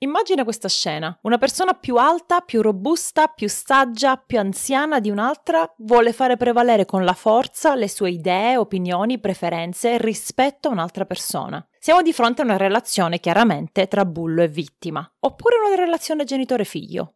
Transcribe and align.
Immagina 0.00 0.44
questa 0.44 0.68
scena. 0.68 1.18
Una 1.22 1.38
persona 1.38 1.72
più 1.72 1.96
alta, 1.96 2.40
più 2.40 2.62
robusta, 2.62 3.26
più 3.26 3.48
saggia, 3.48 4.16
più 4.16 4.38
anziana 4.38 5.00
di 5.00 5.10
un'altra 5.10 5.68
vuole 5.78 6.12
fare 6.12 6.36
prevalere 6.36 6.84
con 6.84 7.04
la 7.04 7.14
forza 7.14 7.74
le 7.74 7.88
sue 7.88 8.10
idee, 8.10 8.56
opinioni, 8.56 9.18
preferenze 9.18 9.98
rispetto 9.98 10.68
a 10.68 10.70
un'altra 10.70 11.04
persona. 11.04 11.66
Siamo 11.80 12.02
di 12.02 12.12
fronte 12.12 12.42
a 12.42 12.44
una 12.44 12.56
relazione 12.56 13.18
chiaramente 13.18 13.88
tra 13.88 14.04
bullo 14.04 14.42
e 14.42 14.48
vittima, 14.48 15.04
oppure 15.18 15.56
una 15.66 15.74
relazione 15.74 16.22
genitore-figlio. 16.22 17.14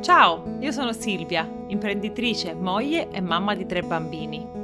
Ciao, 0.00 0.56
io 0.60 0.72
sono 0.72 0.94
Silvia, 0.94 1.46
imprenditrice, 1.66 2.54
moglie 2.54 3.10
e 3.10 3.20
mamma 3.20 3.54
di 3.54 3.66
tre 3.66 3.82
bambini. 3.82 4.63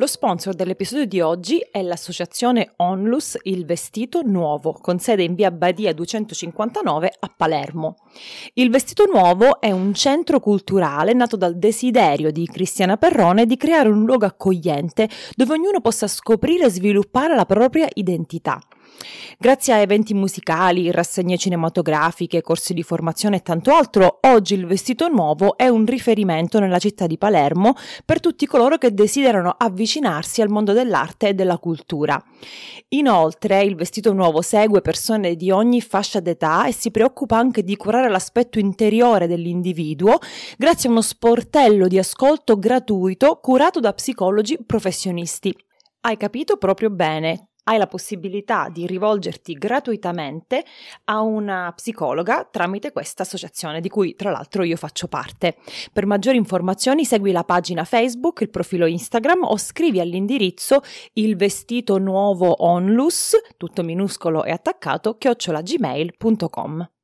Lo 0.00 0.06
sponsor 0.06 0.54
dell'episodio 0.54 1.04
di 1.04 1.20
oggi 1.20 1.58
è 1.58 1.82
l'associazione 1.82 2.72
Onlus 2.76 3.36
Il 3.42 3.66
Vestito 3.66 4.22
Nuovo, 4.22 4.72
con 4.72 4.98
sede 4.98 5.24
in 5.24 5.34
via 5.34 5.50
Badia 5.50 5.92
259 5.92 7.12
a 7.20 7.30
Palermo. 7.36 7.96
Il 8.54 8.70
Vestito 8.70 9.04
Nuovo 9.04 9.60
è 9.60 9.70
un 9.70 9.92
centro 9.92 10.40
culturale 10.40 11.12
nato 11.12 11.36
dal 11.36 11.58
desiderio 11.58 12.32
di 12.32 12.46
Cristiana 12.46 12.96
Perrone 12.96 13.44
di 13.44 13.58
creare 13.58 13.90
un 13.90 14.06
luogo 14.06 14.24
accogliente 14.24 15.06
dove 15.36 15.52
ognuno 15.52 15.82
possa 15.82 16.06
scoprire 16.06 16.64
e 16.64 16.70
sviluppare 16.70 17.34
la 17.34 17.44
propria 17.44 17.86
identità. 17.92 18.58
Grazie 19.38 19.72
a 19.72 19.76
eventi 19.78 20.14
musicali, 20.14 20.90
rassegne 20.90 21.38
cinematografiche, 21.38 22.42
corsi 22.42 22.74
di 22.74 22.82
formazione 22.82 23.36
e 23.36 23.42
tanto 23.42 23.72
altro, 23.72 24.18
oggi 24.22 24.54
il 24.54 24.66
vestito 24.66 25.08
nuovo 25.08 25.56
è 25.56 25.68
un 25.68 25.86
riferimento 25.86 26.58
nella 26.60 26.78
città 26.78 27.06
di 27.06 27.16
Palermo 27.16 27.74
per 28.04 28.20
tutti 28.20 28.46
coloro 28.46 28.76
che 28.76 28.92
desiderano 28.92 29.54
avvicinarsi 29.56 30.42
al 30.42 30.50
mondo 30.50 30.72
dell'arte 30.72 31.28
e 31.28 31.34
della 31.34 31.58
cultura. 31.58 32.22
Inoltre, 32.88 33.62
il 33.62 33.76
vestito 33.76 34.12
nuovo 34.12 34.42
segue 34.42 34.80
persone 34.80 35.36
di 35.36 35.50
ogni 35.50 35.80
fascia 35.80 36.20
d'età 36.20 36.66
e 36.66 36.72
si 36.72 36.90
preoccupa 36.90 37.36
anche 37.36 37.62
di 37.62 37.76
curare 37.76 38.08
l'aspetto 38.08 38.58
interiore 38.58 39.26
dell'individuo 39.26 40.18
grazie 40.58 40.88
a 40.88 40.92
uno 40.92 41.02
sportello 41.02 41.88
di 41.88 41.98
ascolto 41.98 42.58
gratuito 42.58 43.38
curato 43.40 43.80
da 43.80 43.92
psicologi 43.92 44.58
professionisti. 44.64 45.54
Hai 46.02 46.16
capito 46.16 46.56
proprio 46.56 46.90
bene, 46.90 47.49
hai 47.64 47.78
la 47.78 47.86
possibilità 47.86 48.68
di 48.70 48.86
rivolgerti 48.86 49.54
gratuitamente 49.54 50.64
a 51.04 51.20
una 51.20 51.72
psicologa 51.74 52.48
tramite 52.50 52.92
questa 52.92 53.22
associazione 53.22 53.80
di 53.80 53.88
cui 53.88 54.14
tra 54.14 54.30
l'altro 54.30 54.62
io 54.62 54.76
faccio 54.76 55.08
parte. 55.08 55.56
Per 55.92 56.06
maggiori 56.06 56.36
informazioni 56.36 57.04
segui 57.04 57.32
la 57.32 57.44
pagina 57.44 57.84
Facebook, 57.84 58.40
il 58.40 58.50
profilo 58.50 58.86
Instagram 58.86 59.44
o 59.44 59.56
scrivi 59.56 60.00
all'indirizzo 60.00 60.82
il 61.14 61.36
vestito 61.36 61.98
nuovo 61.98 62.64
onlus, 62.64 63.36
tutto 63.56 63.82
minuscolo 63.82 64.44
e 64.44 64.50
attaccato, 64.50 65.16
chiocciolagmail.com. 65.16 66.99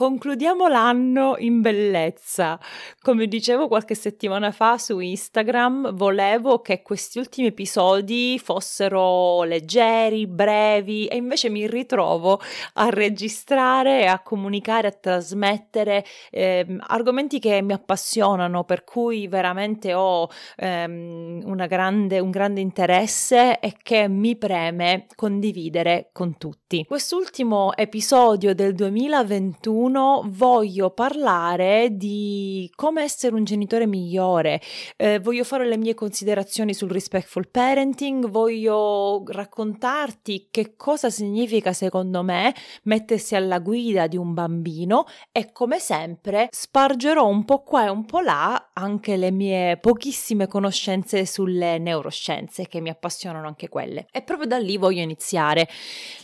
Concludiamo 0.00 0.66
l'anno 0.66 1.34
in 1.36 1.60
bellezza. 1.60 2.58
Come 3.02 3.26
dicevo 3.26 3.68
qualche 3.68 3.94
settimana 3.94 4.50
fa 4.50 4.78
su 4.78 4.98
Instagram, 4.98 5.92
volevo 5.92 6.62
che 6.62 6.80
questi 6.80 7.18
ultimi 7.18 7.48
episodi 7.48 8.40
fossero 8.42 9.42
leggeri, 9.42 10.26
brevi 10.26 11.06
e 11.06 11.16
invece 11.16 11.50
mi 11.50 11.66
ritrovo 11.66 12.40
a 12.76 12.88
registrare 12.88 14.06
a 14.06 14.20
comunicare, 14.20 14.88
a 14.88 14.92
trasmettere 14.92 16.02
eh, 16.30 16.64
argomenti 16.86 17.38
che 17.38 17.60
mi 17.60 17.74
appassionano, 17.74 18.64
per 18.64 18.84
cui 18.84 19.28
veramente 19.28 19.92
ho 19.92 20.30
ehm, 20.56 21.66
grande, 21.66 22.20
un 22.20 22.30
grande 22.30 22.62
interesse 22.62 23.58
e 23.58 23.76
che 23.82 24.08
mi 24.08 24.34
preme 24.38 25.04
condividere 25.14 26.08
con 26.10 26.38
tutti. 26.38 26.86
Quest'ultimo 26.88 27.76
episodio 27.76 28.54
del 28.54 28.74
2021 28.74 29.89
1 29.90 30.22
voglio 30.26 30.90
parlare 30.90 31.88
di 31.96 32.70
come 32.76 33.02
essere 33.02 33.34
un 33.34 33.44
genitore 33.44 33.86
migliore, 33.86 34.60
eh, 34.96 35.18
voglio 35.18 35.42
fare 35.42 35.66
le 35.66 35.76
mie 35.76 35.94
considerazioni 35.94 36.72
sul 36.72 36.90
respectful 36.90 37.48
parenting, 37.48 38.28
voglio 38.28 39.24
raccontarti 39.26 40.48
che 40.50 40.76
cosa 40.76 41.10
significa 41.10 41.72
secondo 41.72 42.22
me 42.22 42.54
mettersi 42.84 43.34
alla 43.34 43.58
guida 43.58 44.06
di 44.06 44.16
un 44.16 44.32
bambino 44.32 45.06
e 45.32 45.50
come 45.50 45.80
sempre 45.80 46.48
spargerò 46.50 47.26
un 47.26 47.44
po' 47.44 47.62
qua 47.62 47.86
e 47.86 47.88
un 47.88 48.06
po' 48.06 48.20
là 48.20 48.70
anche 48.72 49.16
le 49.16 49.32
mie 49.32 49.76
pochissime 49.78 50.46
conoscenze 50.46 51.26
sulle 51.26 51.78
neuroscienze 51.78 52.68
che 52.68 52.80
mi 52.80 52.90
appassionano 52.90 53.46
anche 53.48 53.68
quelle. 53.68 54.06
E 54.12 54.22
proprio 54.22 54.46
da 54.46 54.58
lì 54.58 54.76
voglio 54.76 55.02
iniziare. 55.02 55.68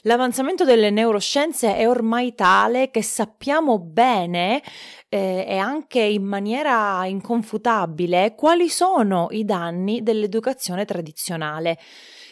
L'avanzamento 0.02 0.64
delle 0.64 0.90
neuroscienze 0.90 1.74
è 1.76 1.88
ormai 1.88 2.34
tale 2.34 2.90
che 2.90 3.02
sappiamo 3.02 3.45
sappiamo 3.46 3.78
bene 3.78 4.60
eh, 5.08 5.44
e 5.46 5.56
anche 5.56 6.00
in 6.00 6.24
maniera 6.24 7.06
inconfutabile 7.06 8.34
quali 8.34 8.68
sono 8.68 9.28
i 9.30 9.44
danni 9.44 10.02
dell'educazione 10.02 10.84
tradizionale. 10.84 11.78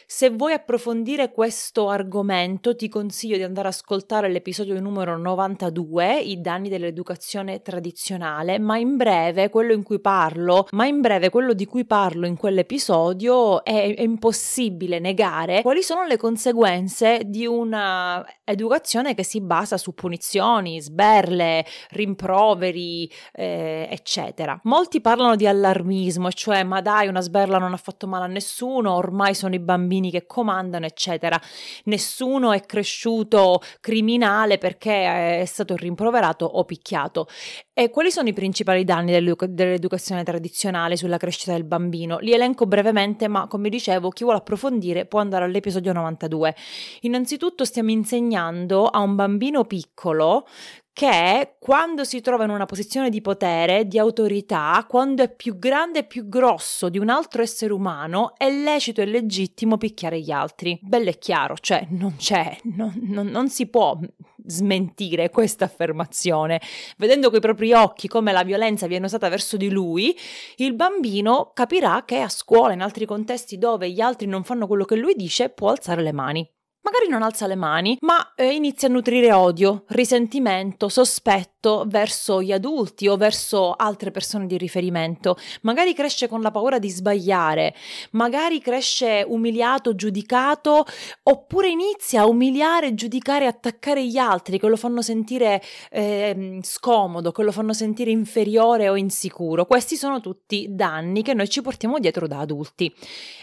Se 0.07 0.29
vuoi 0.29 0.53
approfondire 0.53 1.33
questo 1.33 1.89
argomento 1.89 2.77
ti 2.77 2.91
consiglio 2.91 3.39
di 3.39 3.43
andare 3.43 3.69
ad 3.69 3.73
ascoltare 3.73 4.29
l'episodio 4.29 4.79
numero 4.79 5.17
92, 5.17 6.21
i 6.21 6.43
danni 6.43 6.69
dell'educazione 6.69 7.63
tradizionale, 7.63 8.59
ma 8.59 8.77
in 8.77 8.97
breve 8.97 9.49
quello 9.49 9.73
in 9.73 9.83
cui 9.83 10.01
parlo, 10.01 10.67
ma 10.73 10.85
in 10.85 11.01
breve 11.01 11.31
quello 11.31 11.55
di 11.55 11.65
cui 11.65 11.87
parlo 11.87 12.27
in 12.27 12.37
quell'episodio 12.37 13.65
è, 13.65 13.95
è 13.95 14.03
impossibile 14.03 14.99
negare 14.99 15.63
quali 15.63 15.83
sono 15.83 16.05
le 16.05 16.19
conseguenze 16.19 17.23
di 17.25 17.47
una 17.47 18.25
educazione 18.45 19.15
che 19.15 19.25
si 19.25 19.41
basa 19.41 19.79
su 19.79 19.95
punizioni, 19.95 20.83
sberle, 20.83 21.65
rimproveri, 21.91 23.11
eh, 23.33 23.89
eccetera. 23.91 24.61
Molti 24.65 25.01
parlano 25.01 25.35
di 25.35 25.47
allarmismo, 25.47 26.31
cioè 26.31 26.63
ma 26.63 26.83
dai, 26.83 27.09
una 27.09 27.23
sberla 27.23 27.57
non 27.57 27.73
ha 27.73 27.79
fatto 27.79 28.07
male 28.07 28.25
a 28.25 28.29
nessuno, 28.29 28.95
ormai 28.95 29.35
sono 29.35 29.55
i 29.55 29.61
bambini 29.61 29.93
bambini 29.95 30.11
che 30.11 30.27
comandano, 30.27 30.87
eccetera. 30.87 31.41
Nessuno 31.85 32.53
è 32.53 32.61
cresciuto 32.61 33.61
criminale 33.81 34.59
perché 34.59 35.41
è 35.41 35.45
stato 35.45 35.77
rimproverato 35.77 36.45
o 36.45 36.65
picchiato. 36.65 37.29
E 37.73 37.91
quali 37.91 38.11
sono 38.11 38.29
i 38.29 38.33
principali 38.33 38.85
danni 38.85 39.13
dell'educ- 39.13 39.47
dell'educazione 39.47 40.25
tradizionale 40.25 40.97
sulla 40.97 41.17
crescita 41.17 41.53
del 41.53 41.65
bambino? 41.65 42.19
Li 42.19 42.33
elenco 42.33 42.67
brevemente, 42.67 43.29
ma 43.29 43.47
come 43.47 43.69
dicevo, 43.69 44.11
chi 44.11 44.25
vuole 44.25 44.39
approfondire 44.39 45.07
può 45.07 45.21
andare 45.21 45.45
all'episodio 45.45 45.93
92. 45.93 46.55
Innanzitutto 47.01 47.65
stiamo 47.65 47.91
insegnando 47.91 48.87
a 48.87 49.01
un 49.01 49.15
bambino 49.15 49.65
piccolo 49.65 50.47
che 50.95 51.57
quando 51.59 52.05
si 52.05 52.21
trova 52.21 52.45
in 52.45 52.51
una 52.51 52.67
posizione 52.67 53.11
di 53.11 53.21
potere, 53.21 53.89
di 53.89 53.99
autorità, 53.99 54.87
quando 54.89 55.25
è 55.25 55.29
più 55.29 55.59
grande 55.59 55.99
e 55.99 56.05
più 56.05 56.29
grosso 56.29 56.89
di 56.89 56.99
un 56.99 57.09
altro 57.09 57.43
essere 57.43 57.73
umano, 57.73 58.35
è 58.37 58.49
lecito 58.49 59.01
e 59.01 59.07
legittimo 59.07 59.77
picchiare 59.77 60.21
gli 60.21 60.31
altri. 60.31 60.79
Bello 60.81 61.11
e 61.11 61.19
chiaro, 61.19 61.57
cioè 61.59 61.85
non 61.91 62.15
c'è, 62.17 62.59
non, 62.77 62.95
non, 63.03 63.27
non 63.27 63.49
si 63.49 63.67
può 63.67 63.99
smentire 64.47 65.31
questa 65.31 65.65
affermazione. 65.65 66.61
Vedendo 66.97 67.29
coi 67.29 67.41
propri 67.41 67.73
occhi 67.73 68.07
come 68.07 68.31
la 68.31 68.45
violenza 68.45 68.87
viene 68.87 69.07
usata 69.07 69.29
verso 69.29 69.57
di 69.57 69.71
lui, 69.71 70.17
il 70.57 70.75
bambino 70.75 71.51
capirà 71.55 72.05
che 72.05 72.21
a 72.21 72.29
scuola, 72.29 72.73
in 72.73 72.83
altri 72.83 73.05
contesti 73.05 73.59
dove 73.59 73.91
gli 73.91 74.01
altri 74.01 74.29
non 74.29 74.45
fanno 74.45 74.69
quello 74.69 74.85
che 74.85 74.95
lui 74.95 75.15
dice, 75.17 75.49
può 75.49 75.71
alzare 75.71 76.03
le 76.03 76.13
mani. 76.13 76.54
Magari 76.85 77.09
non 77.09 77.23
alza 77.23 77.47
le 77.47 77.55
mani, 77.55 77.97
ma 78.03 78.35
eh, 78.35 78.53
inizia 78.53 78.89
a 78.89 78.91
nutrire 78.91 79.33
odio, 79.33 79.85
risentimento, 79.89 80.91
sospetto 80.91 81.85
verso 81.87 82.43
gli 82.43 82.53
adulti 82.53 83.09
o 83.09 83.17
verso 83.17 83.73
altre 83.73 84.11
persone 84.11 84.47
di 84.47 84.59
riferimento. 84.59 85.39
Magari 85.63 85.95
cresce 85.95 86.29
con 86.29 86.43
la 86.43 86.51
paura 86.51 86.79
di 86.79 86.91
sbagliare, 86.91 87.75
magari 88.11 88.61
cresce 88.61 89.25
umiliato, 89.27 89.95
giudicato, 89.95 90.85
oppure 91.23 91.71
inizia 91.71 92.21
a 92.21 92.27
umiliare, 92.27 92.93
giudicare, 92.93 93.47
attaccare 93.47 94.07
gli 94.07 94.19
altri 94.19 94.59
che 94.59 94.69
lo 94.69 94.77
fanno 94.77 95.01
sentire 95.01 95.63
eh, 95.91 96.59
scomodo, 96.61 97.33
che 97.33 97.43
lo 97.45 97.53
fanno 97.53 97.73
sentire 97.73 98.11
inferiore 98.11 98.91
o 98.91 98.97
insicuro. 98.97 99.65
Questi 99.65 99.97
sono 99.97 100.21
tutti 100.21 100.67
danni 100.69 101.23
che 101.23 101.33
noi 101.33 101.49
ci 101.49 101.63
portiamo 101.63 101.99
dietro 101.99 102.27
da 102.27 102.41
adulti 102.41 102.95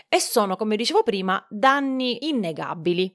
e 0.07 0.19
sono, 0.19 0.55
come 0.55 0.75
dicevo 0.75 1.01
prima, 1.01 1.43
danni 1.49 2.27
innegabili. 2.27 3.11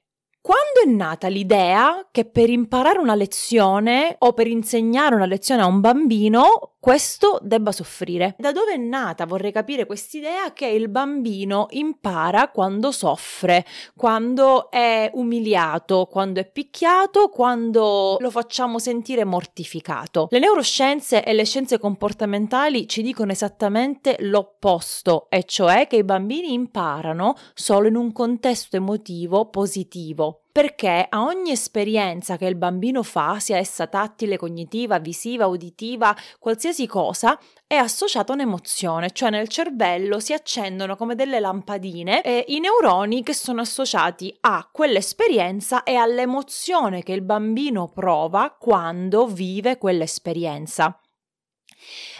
Quando 0.47 0.81
è 0.85 0.89
nata 0.89 1.27
l'idea 1.27 2.07
che 2.13 2.25
per 2.25 2.49
imparare 2.51 3.01
una 3.01 3.17
lezione 3.17 4.15
o 4.21 4.33
per 4.33 4.47
insegnare 4.47 5.17
una 5.17 5.27
lezione 5.27 5.63
a 5.63 5.67
un 5.67 5.81
bambino 5.81 6.77
questo 6.79 7.41
debba 7.43 7.73
soffrire? 7.73 8.37
Da 8.39 8.53
dove 8.53 8.75
è 8.75 8.77
nata, 8.77 9.27
vorrei 9.27 9.51
capire 9.51 9.87
quest'idea 9.87 10.53
che 10.53 10.69
il 10.69 10.89
bambino 10.89 11.67
impara 11.71 12.51
quando 12.51 12.93
soffre, 12.93 13.65
quando 13.97 14.71
è 14.71 15.11
umiliato, 15.15 16.07
quando 16.09 16.39
è 16.39 16.49
picchiato, 16.49 17.29
quando 17.29 18.17
lo 18.21 18.31
facciamo 18.31 18.79
sentire 18.79 19.25
mortificato. 19.25 20.29
Le 20.31 20.39
neuroscienze 20.39 21.25
e 21.25 21.33
le 21.33 21.45
scienze 21.45 21.81
comportamentali 21.81 22.87
ci 22.87 23.03
dicono 23.03 23.33
esattamente 23.33 24.15
l'opposto, 24.21 25.27
e 25.29 25.43
cioè 25.43 25.89
che 25.89 25.97
i 25.97 26.05
bambini 26.05 26.53
imparano 26.53 27.35
solo 27.53 27.89
in 27.89 27.97
un 27.97 28.13
contesto 28.13 28.77
emotivo 28.77 29.49
positivo 29.51 30.36
perché 30.56 31.05
a 31.11 31.23
ogni 31.23 31.50
esperienza 31.50 32.38
che 32.38 32.47
il 32.47 32.55
bambino 32.55 33.03
fa, 33.03 33.38
sia 33.38 33.58
essa 33.58 33.88
tattile, 33.88 34.38
cognitiva, 34.38 34.99
visiva, 34.99 35.47
uditiva, 35.47 36.17
qualsiasi 36.38 36.87
cosa, 36.87 37.38
è 37.67 37.75
associata 37.75 38.32
un'emozione, 38.32 39.11
cioè 39.11 39.29
nel 39.29 39.49
cervello 39.49 40.19
si 40.19 40.32
accendono 40.32 40.97
come 40.97 41.14
delle 41.14 41.41
lampadine 41.41 42.23
e 42.23 42.47
i 42.49 42.58
neuroni 42.58 43.23
che 43.23 43.35
sono 43.35 43.61
associati 43.61 44.35
a 44.41 44.67
quell'esperienza 44.73 45.82
e 45.82 45.97
all'emozione 45.97 47.02
che 47.02 47.12
il 47.12 47.20
bambino 47.20 47.88
prova 47.88 48.56
quando 48.59 49.26
vive 49.26 49.76
quell'esperienza. 49.76 50.99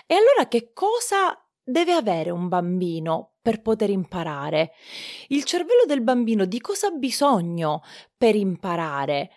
E 0.07 0.15
allora 0.15 0.47
che 0.47 0.75
cosa 0.75 1.43
deve 1.63 1.95
avere 1.95 2.29
un 2.29 2.49
bambino 2.49 3.36
per 3.47 3.63
poter 3.63 3.91
imparare? 3.91 4.73
Il 5.29 5.45
cervello 5.45 5.85
del 5.87 6.01
bambino 6.01 6.47
di 6.47 6.61
cosa 6.61 6.89
ha 6.89 6.91
bisogno 6.91 7.81
per 8.17 8.35
imparare? 8.35 9.31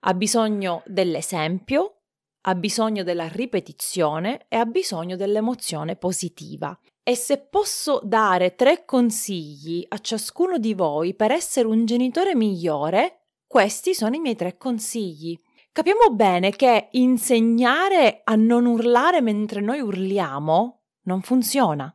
Ha 0.00 0.12
bisogno 0.12 0.82
dell'esempio, 0.84 2.00
ha 2.42 2.54
bisogno 2.56 3.02
della 3.04 3.26
ripetizione 3.26 4.44
e 4.48 4.56
ha 4.56 4.66
bisogno 4.66 5.16
dell'emozione 5.16 5.96
positiva. 5.96 6.78
E 7.02 7.16
se 7.16 7.38
posso 7.38 8.02
dare 8.04 8.54
tre 8.54 8.84
consigli 8.84 9.82
a 9.88 9.98
ciascuno 9.98 10.58
di 10.58 10.74
voi 10.74 11.14
per 11.14 11.30
essere 11.30 11.66
un 11.66 11.86
genitore 11.86 12.34
migliore, 12.34 13.28
questi 13.46 13.94
sono 13.94 14.14
i 14.14 14.20
miei 14.20 14.36
tre 14.36 14.58
consigli. 14.58 15.34
Capiamo 15.72 16.10
bene 16.10 16.50
che 16.50 16.88
insegnare 16.90 18.20
a 18.24 18.34
non 18.34 18.66
urlare 18.66 19.22
mentre 19.22 19.62
noi 19.62 19.80
urliamo 19.80 20.82
non 21.04 21.22
funziona. 21.22 21.94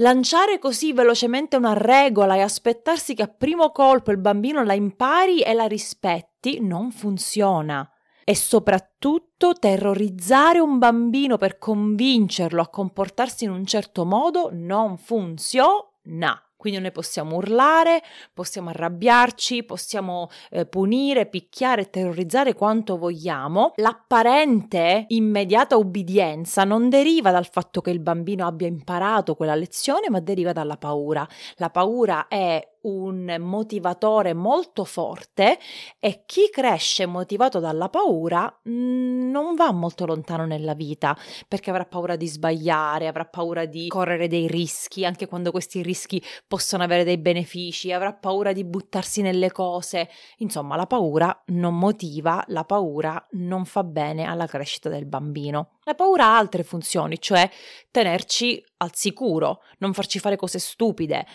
Lanciare 0.00 0.58
così 0.58 0.94
velocemente 0.94 1.56
una 1.56 1.74
regola 1.74 2.34
e 2.34 2.40
aspettarsi 2.40 3.14
che 3.14 3.22
a 3.22 3.28
primo 3.28 3.70
colpo 3.70 4.10
il 4.10 4.16
bambino 4.16 4.64
la 4.64 4.72
impari 4.72 5.42
e 5.42 5.52
la 5.52 5.66
rispetti 5.66 6.58
non 6.60 6.90
funziona. 6.90 7.86
E 8.24 8.34
soprattutto 8.34 9.52
terrorizzare 9.52 10.58
un 10.58 10.78
bambino 10.78 11.36
per 11.36 11.58
convincerlo 11.58 12.62
a 12.62 12.68
comportarsi 12.68 13.44
in 13.44 13.50
un 13.50 13.66
certo 13.66 14.06
modo 14.06 14.48
non 14.50 14.96
funziona. 14.96 16.49
Quindi 16.60 16.78
noi 16.78 16.92
possiamo 16.92 17.36
urlare, 17.36 18.02
possiamo 18.34 18.68
arrabbiarci, 18.68 19.64
possiamo 19.64 20.28
eh, 20.50 20.66
punire, 20.66 21.24
picchiare, 21.24 21.88
terrorizzare 21.88 22.52
quanto 22.52 22.98
vogliamo. 22.98 23.72
L'apparente 23.76 25.06
immediata 25.08 25.78
ubbidienza 25.78 26.64
non 26.64 26.90
deriva 26.90 27.30
dal 27.30 27.48
fatto 27.48 27.80
che 27.80 27.88
il 27.88 28.00
bambino 28.00 28.46
abbia 28.46 28.66
imparato 28.66 29.36
quella 29.36 29.54
lezione, 29.54 30.10
ma 30.10 30.20
deriva 30.20 30.52
dalla 30.52 30.76
paura. 30.76 31.26
La 31.56 31.70
paura 31.70 32.28
è 32.28 32.69
un 32.82 33.36
motivatore 33.38 34.32
molto 34.34 34.84
forte 34.84 35.58
e 35.98 36.22
chi 36.26 36.48
cresce 36.50 37.06
motivato 37.06 37.58
dalla 37.58 37.88
paura 37.88 38.60
mm, 38.68 39.30
non 39.30 39.54
va 39.54 39.72
molto 39.72 40.06
lontano 40.06 40.46
nella 40.46 40.74
vita 40.74 41.16
perché 41.48 41.70
avrà 41.70 41.84
paura 41.84 42.16
di 42.16 42.26
sbagliare, 42.26 43.06
avrà 43.06 43.24
paura 43.24 43.66
di 43.66 43.88
correre 43.88 44.28
dei 44.28 44.46
rischi, 44.46 45.04
anche 45.04 45.26
quando 45.26 45.50
questi 45.50 45.82
rischi 45.82 46.22
possono 46.46 46.82
avere 46.82 47.04
dei 47.04 47.18
benefici, 47.18 47.92
avrà 47.92 48.12
paura 48.12 48.52
di 48.52 48.64
buttarsi 48.64 49.22
nelle 49.22 49.50
cose. 49.52 50.08
Insomma, 50.38 50.76
la 50.76 50.86
paura 50.86 51.42
non 51.46 51.78
motiva, 51.78 52.42
la 52.48 52.64
paura 52.64 53.26
non 53.32 53.64
fa 53.64 53.84
bene 53.84 54.24
alla 54.24 54.46
crescita 54.46 54.88
del 54.88 55.06
bambino. 55.06 55.78
La 55.84 55.94
paura 55.94 56.26
ha 56.26 56.36
altre 56.36 56.62
funzioni, 56.62 57.20
cioè 57.20 57.48
tenerci 57.90 58.62
al 58.78 58.94
sicuro, 58.94 59.62
non 59.78 59.92
farci 59.92 60.18
fare 60.18 60.36
cose 60.36 60.58
stupide, 60.58 61.26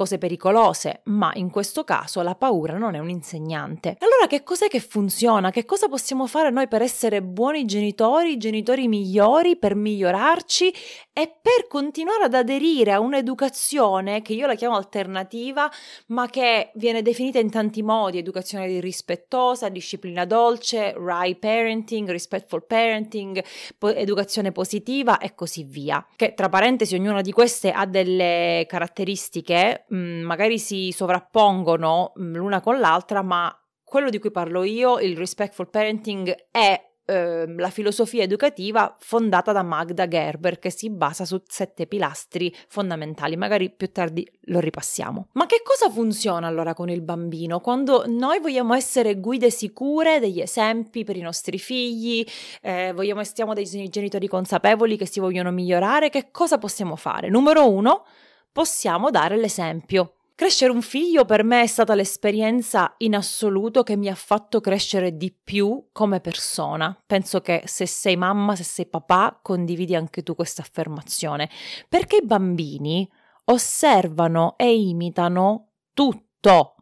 cose 0.00 0.16
pericolose, 0.16 1.02
ma 1.04 1.30
in 1.34 1.50
questo 1.50 1.84
caso 1.84 2.22
la 2.22 2.34
paura 2.34 2.78
non 2.78 2.94
è 2.94 2.98
un 2.98 3.10
insegnante. 3.10 3.98
Allora 3.98 4.26
che 4.28 4.42
cos'è 4.42 4.66
che 4.66 4.80
funziona? 4.80 5.50
Che 5.50 5.66
cosa 5.66 5.88
possiamo 5.88 6.26
fare 6.26 6.48
noi 6.48 6.68
per 6.68 6.80
essere 6.80 7.20
buoni 7.20 7.66
genitori, 7.66 8.38
genitori 8.38 8.88
migliori, 8.88 9.58
per 9.58 9.74
migliorarci 9.74 10.72
e 11.12 11.38
per 11.42 11.66
continuare 11.68 12.24
ad 12.24 12.32
aderire 12.32 12.92
a 12.92 13.00
un'educazione 13.00 14.22
che 14.22 14.32
io 14.32 14.46
la 14.46 14.54
chiamo 14.54 14.74
alternativa, 14.74 15.70
ma 16.06 16.30
che 16.30 16.70
viene 16.76 17.02
definita 17.02 17.38
in 17.38 17.50
tanti 17.50 17.82
modi, 17.82 18.16
educazione 18.16 18.80
rispettosa, 18.80 19.68
disciplina 19.68 20.24
dolce, 20.24 20.94
right 20.96 21.38
parenting, 21.38 22.08
respectful 22.08 22.64
parenting, 22.64 23.44
po- 23.76 23.92
educazione 23.92 24.50
positiva 24.50 25.18
e 25.18 25.34
così 25.34 25.62
via. 25.62 26.02
Che 26.16 26.32
tra 26.32 26.48
parentesi 26.48 26.94
ognuna 26.94 27.20
di 27.20 27.32
queste 27.32 27.70
ha 27.70 27.84
delle 27.84 28.64
caratteristiche, 28.66 29.84
mh, 29.90 29.96
mm, 29.96 30.22
magari 30.22 30.58
si 30.58 30.92
sovrappongono 30.92 32.12
mh, 32.14 32.22
mm, 32.22 32.34
l'una 32.34 32.60
con 32.60 32.78
l'altra, 32.80 33.22
ma 33.22 33.54
quello 33.82 34.10
di 34.10 34.18
cui 34.18 34.30
parlo 34.30 34.62
io, 34.62 34.98
il 34.98 35.16
respectful 35.16 35.68
parenting, 35.68 36.48
è 36.50 36.90
Ehm, 37.10 37.58
la 37.58 37.70
filosofia 37.70 38.22
educativa 38.22 38.94
fondata 39.00 39.50
da 39.50 39.64
Magda 39.64 40.06
Gerber 40.06 40.60
che 40.60 40.70
si 40.70 40.90
basa 40.90 41.24
su 41.24 41.42
sette 41.44 41.88
pilastri 41.88 42.54
fondamentali, 42.68 43.36
magari 43.36 43.68
più 43.68 43.90
tardi 43.90 44.24
lo 44.42 44.60
ripassiamo. 44.60 45.26
Ma 45.32 45.46
che 45.46 45.60
cosa 45.64 45.90
funziona 45.90 46.46
allora 46.46 46.72
con 46.72 46.88
il 46.88 47.02
bambino 47.02 47.58
quando 47.58 48.04
noi 48.06 48.38
vogliamo 48.38 48.74
essere 48.74 49.18
guide 49.18 49.50
sicure, 49.50 50.20
degli 50.20 50.40
esempi 50.40 51.02
per 51.02 51.16
i 51.16 51.20
nostri 51.20 51.58
figli, 51.58 52.24
eh, 52.62 52.92
vogliamo, 52.94 53.24
stiamo 53.24 53.54
dei 53.54 53.64
genitori 53.64 54.28
consapevoli 54.28 54.96
che 54.96 55.06
si 55.06 55.18
vogliono 55.18 55.50
migliorare, 55.50 56.10
che 56.10 56.30
cosa 56.30 56.58
possiamo 56.58 56.94
fare? 56.94 57.28
Numero 57.28 57.68
uno, 57.68 58.04
possiamo 58.52 59.10
dare 59.10 59.36
l'esempio. 59.36 60.14
Crescere 60.40 60.72
un 60.72 60.80
figlio 60.80 61.26
per 61.26 61.44
me 61.44 61.60
è 61.60 61.66
stata 61.66 61.94
l'esperienza 61.94 62.94
in 62.98 63.14
assoluto 63.14 63.82
che 63.82 63.94
mi 63.94 64.08
ha 64.08 64.14
fatto 64.14 64.60
crescere 64.60 65.18
di 65.18 65.30
più 65.32 65.88
come 65.92 66.20
persona. 66.20 66.98
Penso 67.04 67.42
che 67.42 67.62
se 67.66 67.84
sei 67.84 68.16
mamma, 68.16 68.56
se 68.56 68.64
sei 68.64 68.86
papà, 68.86 69.38
condividi 69.42 69.94
anche 69.94 70.22
tu 70.22 70.34
questa 70.34 70.62
affermazione. 70.62 71.50
Perché 71.90 72.16
i 72.16 72.24
bambini 72.24 73.06
osservano 73.44 74.54
e 74.56 74.74
imitano 74.74 75.72
tutto. 75.92 76.76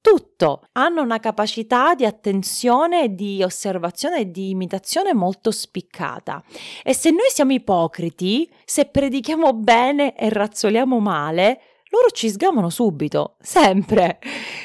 Tutto. 0.00 0.62
Hanno 0.72 1.02
una 1.02 1.18
capacità 1.18 1.94
di 1.94 2.04
attenzione, 2.04 3.14
di 3.14 3.42
osservazione 3.42 4.20
e 4.20 4.30
di 4.30 4.50
imitazione 4.50 5.12
molto 5.12 5.50
spiccata. 5.50 6.42
E 6.82 6.94
se 6.94 7.10
noi 7.10 7.28
siamo 7.30 7.52
ipocriti, 7.52 8.48
se 8.64 8.86
predichiamo 8.86 9.52
bene 9.52 10.16
e 10.16 10.28
razzoliamo 10.28 11.00
male, 11.00 11.60
loro 11.90 12.10
ci 12.10 12.28
sgamano 12.28 12.70
subito, 12.70 13.36
sempre. 13.40 14.18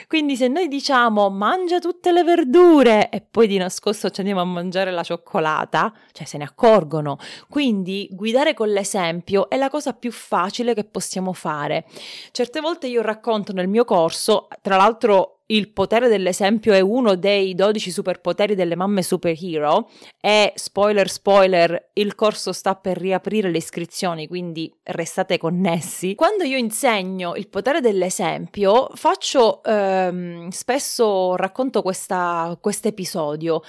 Quindi 0.07 0.35
se 0.35 0.47
noi 0.47 0.67
diciamo 0.67 1.29
mangia 1.29 1.79
tutte 1.79 2.11
le 2.11 2.23
verdure 2.23 3.09
e 3.09 3.21
poi 3.21 3.47
di 3.47 3.57
nascosto 3.57 4.09
ci 4.09 4.19
andiamo 4.19 4.41
a 4.41 4.45
mangiare 4.45 4.91
la 4.91 5.03
cioccolata, 5.03 5.93
cioè 6.11 6.25
se 6.25 6.37
ne 6.37 6.43
accorgono. 6.43 7.17
Quindi 7.49 8.07
guidare 8.11 8.53
con 8.53 8.69
l'esempio 8.69 9.49
è 9.49 9.57
la 9.57 9.69
cosa 9.69 9.93
più 9.93 10.11
facile 10.11 10.73
che 10.73 10.83
possiamo 10.83 11.33
fare. 11.33 11.85
Certe 12.31 12.59
volte 12.59 12.87
io 12.87 13.01
racconto 13.01 13.53
nel 13.53 13.67
mio 13.67 13.85
corso, 13.85 14.47
tra 14.61 14.75
l'altro 14.75 15.42
il 15.53 15.69
potere 15.69 16.07
dell'esempio 16.07 16.73
è 16.73 16.79
uno 16.79 17.15
dei 17.15 17.53
12 17.53 17.91
superpoteri 17.91 18.55
delle 18.55 18.75
mamme 18.75 19.03
superhero. 19.03 19.89
E 20.19 20.51
spoiler 20.55 21.09
spoiler 21.09 21.91
il 21.93 22.15
corso 22.15 22.51
sta 22.51 22.75
per 22.75 22.97
riaprire 22.97 23.49
le 23.49 23.57
iscrizioni 23.57 24.27
quindi 24.27 24.73
restate 24.83 25.37
connessi. 25.37 26.15
Quando 26.15 26.43
io 26.43 26.57
insegno 26.57 27.35
il 27.35 27.49
potere 27.49 27.81
dell'esempio 27.81 28.89
faccio 28.93 29.63
ehm, 29.63 30.49
spesso 30.49 31.35
racconto 31.35 31.81
questo 31.81 32.87
episodio 32.87 33.61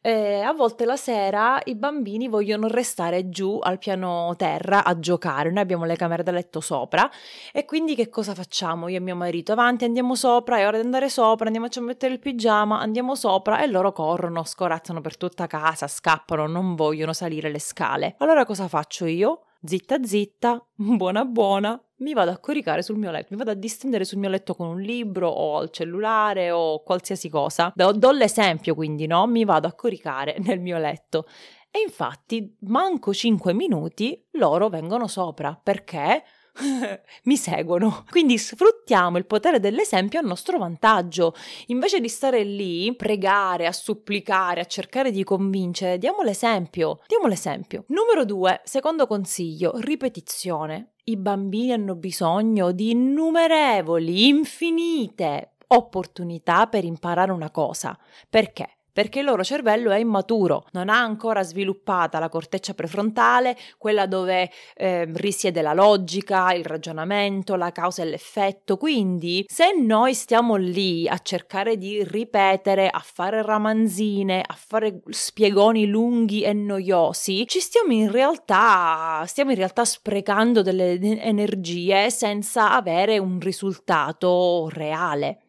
eh, 0.00 0.40
a 0.40 0.52
volte 0.52 0.84
la 0.84 0.96
sera 0.96 1.60
i 1.64 1.74
bambini 1.74 2.28
vogliono 2.28 2.68
restare 2.68 3.28
giù 3.28 3.58
al 3.60 3.78
piano 3.78 4.34
terra 4.36 4.84
a 4.84 4.98
giocare. 4.98 5.50
Noi 5.50 5.62
abbiamo 5.62 5.84
le 5.84 5.96
camere 5.96 6.22
da 6.22 6.30
letto 6.30 6.60
sopra 6.60 7.10
e 7.52 7.64
quindi 7.64 7.94
che 7.94 8.08
cosa 8.08 8.34
facciamo? 8.34 8.88
Io 8.88 8.98
e 8.98 9.00
mio 9.00 9.16
marito 9.16 9.52
avanti 9.52 9.84
andiamo 9.84 10.14
sopra, 10.14 10.58
è 10.58 10.66
ora 10.66 10.78
di 10.78 10.84
andare 10.84 11.08
sopra, 11.08 11.46
andiamo 11.46 11.66
a 11.66 11.80
mettere 11.80 12.12
il 12.12 12.20
pigiama, 12.20 12.78
andiamo 12.78 13.14
sopra 13.14 13.60
e 13.60 13.66
loro 13.66 13.92
corrono, 13.92 14.44
scorazzano 14.44 15.00
per 15.00 15.16
tutta 15.16 15.46
casa, 15.46 15.88
scappano, 15.88 16.46
non 16.46 16.74
vogliono 16.74 17.12
salire 17.12 17.50
le 17.50 17.60
scale. 17.60 18.14
Allora 18.18 18.44
cosa 18.44 18.68
faccio 18.68 19.04
io? 19.06 19.47
Zitta 19.62 20.02
zitta, 20.04 20.64
buona 20.74 21.24
buona, 21.24 21.80
mi 21.98 22.12
vado 22.12 22.30
a 22.30 22.38
coricare 22.38 22.82
sul 22.82 22.96
mio 22.96 23.10
letto, 23.10 23.28
mi 23.30 23.38
vado 23.38 23.50
a 23.50 23.54
distendere 23.54 24.04
sul 24.04 24.18
mio 24.18 24.28
letto 24.28 24.54
con 24.54 24.68
un 24.68 24.80
libro 24.80 25.28
o 25.28 25.58
al 25.58 25.70
cellulare 25.70 26.50
o 26.50 26.82
qualsiasi 26.82 27.28
cosa. 27.28 27.72
Do, 27.74 27.92
do 27.92 28.10
l'esempio 28.12 28.74
quindi, 28.74 29.06
no? 29.06 29.26
Mi 29.26 29.44
vado 29.44 29.66
a 29.66 29.74
coricare 29.74 30.36
nel 30.44 30.60
mio 30.60 30.78
letto. 30.78 31.26
E 31.70 31.80
infatti, 31.80 32.56
manco 32.60 33.12
5 33.12 33.52
minuti, 33.52 34.26
loro 34.32 34.68
vengono 34.68 35.06
sopra. 35.06 35.58
Perché? 35.60 36.22
mi 37.24 37.36
seguono. 37.36 38.04
Quindi 38.10 38.38
sfruttiamo 38.38 39.18
il 39.18 39.26
potere 39.26 39.60
dell'esempio 39.60 40.18
a 40.18 40.22
nostro 40.22 40.58
vantaggio. 40.58 41.34
Invece 41.66 42.00
di 42.00 42.08
stare 42.08 42.42
lì, 42.44 42.94
pregare, 42.94 43.66
a 43.66 43.72
supplicare, 43.72 44.60
a 44.60 44.66
cercare 44.66 45.10
di 45.10 45.24
convincere, 45.24 45.98
diamo 45.98 46.22
l'esempio. 46.22 47.00
Diamo 47.06 47.26
l'esempio. 47.26 47.84
Numero 47.88 48.24
due, 48.24 48.60
secondo 48.64 49.06
consiglio, 49.06 49.72
ripetizione. 49.76 50.92
I 51.04 51.16
bambini 51.16 51.72
hanno 51.72 51.94
bisogno 51.94 52.72
di 52.72 52.90
innumerevoli, 52.90 54.26
infinite 54.28 55.52
opportunità 55.68 56.66
per 56.66 56.84
imparare 56.84 57.32
una 57.32 57.50
cosa. 57.50 57.98
Perché? 58.28 58.77
Perché 58.92 59.20
il 59.20 59.26
loro 59.26 59.44
cervello 59.44 59.90
è 59.90 59.98
immaturo, 59.98 60.66
non 60.72 60.88
ha 60.88 60.98
ancora 60.98 61.42
sviluppata 61.42 62.18
la 62.18 62.28
corteccia 62.28 62.74
prefrontale, 62.74 63.56
quella 63.78 64.06
dove 64.06 64.50
eh, 64.76 65.08
risiede 65.14 65.62
la 65.62 65.72
logica, 65.72 66.52
il 66.52 66.64
ragionamento, 66.64 67.54
la 67.54 67.72
causa 67.72 68.02
e 68.02 68.06
l'effetto. 68.06 68.76
Quindi, 68.76 69.44
se 69.48 69.72
noi 69.72 70.14
stiamo 70.14 70.56
lì 70.56 71.08
a 71.08 71.18
cercare 71.18 71.76
di 71.76 72.02
ripetere, 72.04 72.88
a 72.88 73.02
fare 73.04 73.42
ramanzine, 73.42 74.42
a 74.44 74.54
fare 74.54 75.00
spiegoni 75.08 75.86
lunghi 75.86 76.42
e 76.42 76.52
noiosi, 76.52 77.46
ci 77.46 77.60
stiamo 77.60 77.92
in 77.92 78.10
realtà 78.10 79.24
stiamo 79.26 79.50
in 79.50 79.56
realtà 79.56 79.84
sprecando 79.84 80.62
delle 80.62 80.98
energie 81.20 82.10
senza 82.10 82.72
avere 82.72 83.18
un 83.18 83.38
risultato 83.40 84.68
reale. 84.72 85.47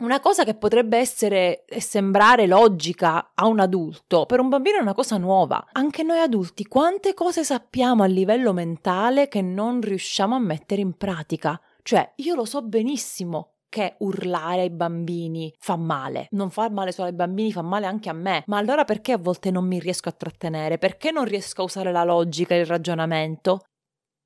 Una 0.00 0.18
cosa 0.18 0.44
che 0.44 0.54
potrebbe 0.54 0.96
essere 0.96 1.66
e 1.66 1.82
sembrare 1.82 2.46
logica 2.46 3.32
a 3.34 3.46
un 3.46 3.60
adulto, 3.60 4.24
per 4.24 4.40
un 4.40 4.48
bambino 4.48 4.78
è 4.78 4.80
una 4.80 4.94
cosa 4.94 5.18
nuova. 5.18 5.68
Anche 5.72 6.02
noi 6.02 6.20
adulti, 6.20 6.64
quante 6.66 7.12
cose 7.12 7.44
sappiamo 7.44 8.02
a 8.02 8.06
livello 8.06 8.54
mentale 8.54 9.28
che 9.28 9.42
non 9.42 9.82
riusciamo 9.82 10.34
a 10.34 10.38
mettere 10.38 10.80
in 10.80 10.96
pratica? 10.96 11.60
Cioè, 11.82 12.12
io 12.16 12.34
lo 12.34 12.46
so 12.46 12.62
benissimo 12.62 13.56
che 13.68 13.96
urlare 13.98 14.62
ai 14.62 14.70
bambini 14.70 15.54
fa 15.58 15.76
male. 15.76 16.28
Non 16.30 16.48
fa 16.48 16.70
male 16.70 16.92
solo 16.92 17.08
ai 17.08 17.14
bambini, 17.14 17.52
fa 17.52 17.62
male 17.62 17.84
anche 17.84 18.08
a 18.08 18.14
me. 18.14 18.42
Ma 18.46 18.56
allora 18.56 18.84
perché 18.84 19.12
a 19.12 19.18
volte 19.18 19.50
non 19.50 19.66
mi 19.66 19.78
riesco 19.78 20.08
a 20.08 20.12
trattenere? 20.12 20.78
Perché 20.78 21.10
non 21.10 21.26
riesco 21.26 21.60
a 21.60 21.64
usare 21.64 21.92
la 21.92 22.04
logica 22.04 22.54
e 22.54 22.60
il 22.60 22.66
ragionamento? 22.66 23.60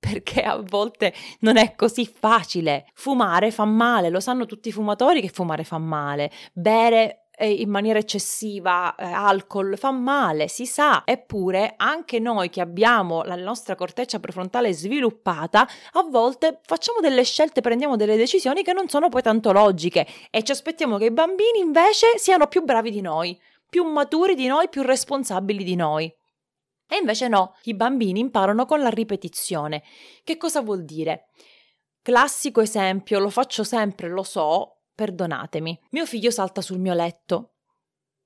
Perché 0.05 0.43
a 0.43 0.63
volte 0.63 1.15
non 1.41 1.57
è 1.57 1.75
così 1.75 2.07
facile. 2.07 2.87
Fumare 2.93 3.51
fa 3.51 3.65
male, 3.65 4.11
lo 4.11 4.21
sanno 4.21 4.45
tutti 4.45 4.69
i 4.69 4.73
fumatori 4.73 5.23
che 5.23 5.29
fumare 5.29 5.65
fa 5.65 5.79
male. 5.79 6.31
Bere 6.53 7.29
eh, 7.37 7.51
in 7.51 7.71
maniera 7.71 7.99
eccessiva 7.99 8.95
eh, 8.95 9.05
alcol 9.05 9.79
fa 9.79 9.91
male, 9.93 10.49
si 10.49 10.67
sa, 10.67 11.03
eppure 11.07 11.73
anche 11.79 12.19
noi 12.19 12.51
che 12.51 12.61
abbiamo 12.61 13.23
la 13.23 13.35
nostra 13.35 13.75
corteccia 13.75 14.21
prefrontale 14.21 14.75
sviluppata, 14.75 15.67
a 15.93 16.03
volte 16.03 16.61
facciamo 16.65 17.01
delle 17.01 17.25
scelte, 17.25 17.63
prendiamo 17.63 17.97
delle 17.97 18.17
decisioni 18.17 18.63
che 18.63 18.75
non 18.75 18.89
sono 18.89 19.09
poi 19.09 19.23
tanto 19.23 19.53
logiche 19.53 20.07
e 20.31 20.43
ci 20.43 20.53
aspettiamo 20.53 20.99
che 20.99 21.07
i 21.07 21.13
bambini 21.13 21.61
invece 21.61 22.19
siano 22.19 22.47
più 22.47 22.63
bravi 22.63 22.91
di 22.91 23.01
noi, 23.01 23.39
più 23.71 23.85
maturi 23.85 24.35
di 24.35 24.47
noi, 24.47 24.69
più 24.69 24.83
responsabili 24.83 25.65
di 25.65 25.77
noi. 25.77 26.15
E 26.95 26.99
invece 26.99 27.27
no, 27.27 27.57
i 27.65 27.75
bambini 27.75 28.21
imparano 28.21 28.67
con 28.67 28.81
la 28.81 28.89
ripetizione. 28.89 29.83
Che 30.23 30.37
cosa 30.37 30.61
vuol 30.61 30.85
dire? 30.85 31.27
Classico 32.01 32.61
esempio, 32.61 33.19
lo 33.19 33.31
faccio 33.31 33.65
sempre, 33.65 34.09
lo 34.09 34.23
so, 34.23 34.83
perdonatemi. 34.95 35.77
Mio 35.91 36.07
figlio 36.07 36.31
salta 36.31 36.61
sul 36.61 36.79
mio 36.79 36.95
letto. 36.95 37.55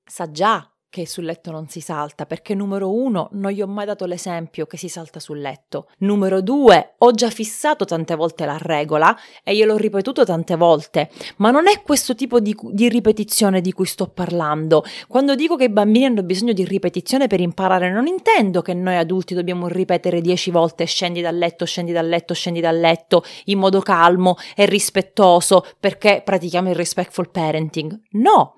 Sa 0.05 0.29
già 0.29 0.68
che 0.89 1.05
sul 1.05 1.25
letto 1.25 1.51
non 1.51 1.67
si 1.67 1.81
salta, 1.81 2.25
perché 2.25 2.55
numero 2.55 2.91
uno, 2.91 3.29
non 3.33 3.51
gli 3.51 3.61
ho 3.61 3.67
mai 3.67 3.85
dato 3.85 4.05
l'esempio 4.05 4.65
che 4.65 4.75
si 4.77 4.89
salta 4.89 5.19
sul 5.19 5.39
letto. 5.39 5.87
Numero 5.99 6.41
due, 6.41 6.95
ho 6.97 7.11
già 7.11 7.29
fissato 7.29 7.85
tante 7.85 8.15
volte 8.15 8.45
la 8.45 8.57
regola 8.59 9.15
e 9.43 9.55
gliel'ho 9.55 9.77
ripetuto 9.77 10.25
tante 10.25 10.55
volte, 10.55 11.09
ma 11.37 11.51
non 11.51 11.67
è 11.67 11.83
questo 11.83 12.15
tipo 12.15 12.39
di, 12.39 12.55
di 12.71 12.89
ripetizione 12.89 13.61
di 13.61 13.71
cui 13.71 13.85
sto 13.85 14.07
parlando. 14.07 14.83
Quando 15.07 15.35
dico 15.35 15.55
che 15.55 15.65
i 15.65 15.69
bambini 15.69 16.05
hanno 16.05 16.23
bisogno 16.23 16.53
di 16.53 16.65
ripetizione 16.65 17.27
per 17.27 17.39
imparare, 17.39 17.91
non 17.91 18.07
intendo 18.07 18.61
che 18.61 18.73
noi 18.73 18.95
adulti 18.95 19.35
dobbiamo 19.35 19.67
ripetere 19.67 20.21
dieci 20.21 20.49
volte 20.49 20.85
scendi 20.85 21.21
dal 21.21 21.37
letto, 21.37 21.65
scendi 21.65 21.91
dal 21.91 22.07
letto, 22.07 22.33
scendi 22.33 22.61
dal 22.61 22.79
letto 22.79 23.23
in 23.45 23.59
modo 23.59 23.81
calmo 23.81 24.37
e 24.55 24.65
rispettoso 24.65 25.65
perché 25.79 26.21
pratichiamo 26.25 26.69
il 26.69 26.75
respectful 26.75 27.29
parenting. 27.29 27.99
No, 28.11 28.55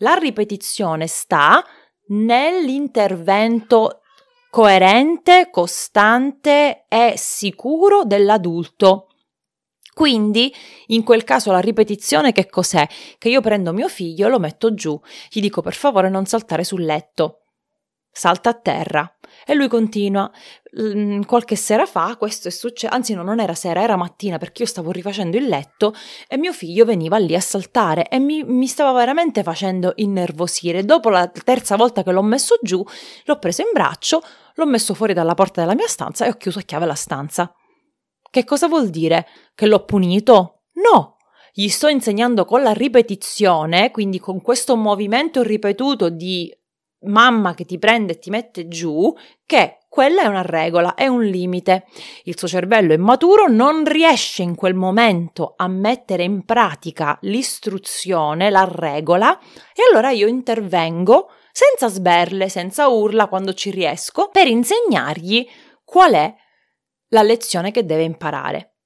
la 0.00 0.14
ripetizione 0.14 1.06
sta 1.06 1.64
nell'intervento 2.08 4.02
coerente, 4.50 5.48
costante 5.50 6.84
e 6.88 7.14
sicuro 7.16 8.04
dell'adulto. 8.04 9.06
Quindi, 9.94 10.52
in 10.88 11.02
quel 11.02 11.24
caso, 11.24 11.52
la 11.52 11.60
ripetizione 11.60 12.32
che 12.32 12.48
cos'è? 12.48 12.86
Che 13.18 13.28
io 13.28 13.40
prendo 13.40 13.72
mio 13.72 13.88
figlio 13.88 14.28
lo 14.28 14.38
metto 14.38 14.74
giù, 14.74 14.98
gli 15.30 15.40
dico 15.40 15.62
per 15.62 15.74
favore 15.74 16.08
non 16.08 16.26
saltare 16.26 16.64
sul 16.64 16.84
letto 16.84 17.40
salta 18.10 18.50
a 18.50 18.54
terra. 18.54 19.16
E 19.50 19.54
lui 19.54 19.66
continua. 19.66 20.30
Mm, 20.80 21.22
qualche 21.22 21.56
sera 21.56 21.84
fa 21.84 22.14
questo 22.16 22.46
è 22.46 22.50
successo, 22.52 22.94
anzi 22.94 23.14
no, 23.14 23.24
non 23.24 23.40
era 23.40 23.54
sera, 23.54 23.82
era 23.82 23.96
mattina 23.96 24.38
perché 24.38 24.62
io 24.62 24.68
stavo 24.68 24.92
rifacendo 24.92 25.36
il 25.36 25.48
letto 25.48 25.92
e 26.28 26.38
mio 26.38 26.52
figlio 26.52 26.84
veniva 26.84 27.18
lì 27.18 27.34
a 27.34 27.40
saltare 27.40 28.06
e 28.08 28.20
mi, 28.20 28.44
mi 28.44 28.68
stava 28.68 28.96
veramente 28.96 29.42
facendo 29.42 29.90
innervosire. 29.96 30.84
Dopo 30.84 31.08
la 31.08 31.26
terza 31.26 31.74
volta 31.74 32.04
che 32.04 32.12
l'ho 32.12 32.22
messo 32.22 32.60
giù, 32.62 32.80
l'ho 33.24 33.38
preso 33.40 33.62
in 33.62 33.70
braccio, 33.72 34.22
l'ho 34.54 34.66
messo 34.66 34.94
fuori 34.94 35.14
dalla 35.14 35.34
porta 35.34 35.62
della 35.62 35.74
mia 35.74 35.88
stanza 35.88 36.26
e 36.26 36.28
ho 36.28 36.36
chiuso 36.36 36.60
a 36.60 36.62
chiave 36.62 36.86
la 36.86 36.94
stanza. 36.94 37.52
Che 38.30 38.44
cosa 38.44 38.68
vuol 38.68 38.88
dire? 38.88 39.26
Che 39.56 39.66
l'ho 39.66 39.84
punito? 39.84 40.60
No! 40.74 41.16
Gli 41.52 41.66
sto 41.66 41.88
insegnando 41.88 42.44
con 42.44 42.62
la 42.62 42.72
ripetizione, 42.72 43.90
quindi 43.90 44.20
con 44.20 44.40
questo 44.40 44.76
movimento 44.76 45.42
ripetuto 45.42 46.08
di 46.08 46.56
mamma 47.02 47.54
che 47.54 47.64
ti 47.64 47.78
prende 47.78 48.12
e 48.12 48.18
ti 48.18 48.30
mette 48.30 48.68
giù, 48.68 49.14
che 49.46 49.78
quella 49.88 50.22
è 50.22 50.26
una 50.26 50.42
regola, 50.42 50.94
è 50.94 51.06
un 51.06 51.24
limite. 51.24 51.86
Il 52.24 52.38
suo 52.38 52.46
cervello 52.46 52.92
è 52.92 52.96
maturo, 52.96 53.48
non 53.48 53.84
riesce 53.84 54.42
in 54.42 54.54
quel 54.54 54.74
momento 54.74 55.54
a 55.56 55.66
mettere 55.66 56.22
in 56.22 56.44
pratica 56.44 57.18
l'istruzione, 57.22 58.50
la 58.50 58.68
regola, 58.70 59.38
e 59.38 59.82
allora 59.90 60.10
io 60.10 60.28
intervengo 60.28 61.30
senza 61.50 61.88
sberle, 61.88 62.48
senza 62.48 62.88
urla 62.88 63.26
quando 63.26 63.52
ci 63.52 63.70
riesco, 63.70 64.28
per 64.28 64.46
insegnargli 64.46 65.48
qual 65.84 66.12
è 66.12 66.34
la 67.08 67.22
lezione 67.22 67.72
che 67.72 67.84
deve 67.84 68.04
imparare. 68.04 68.76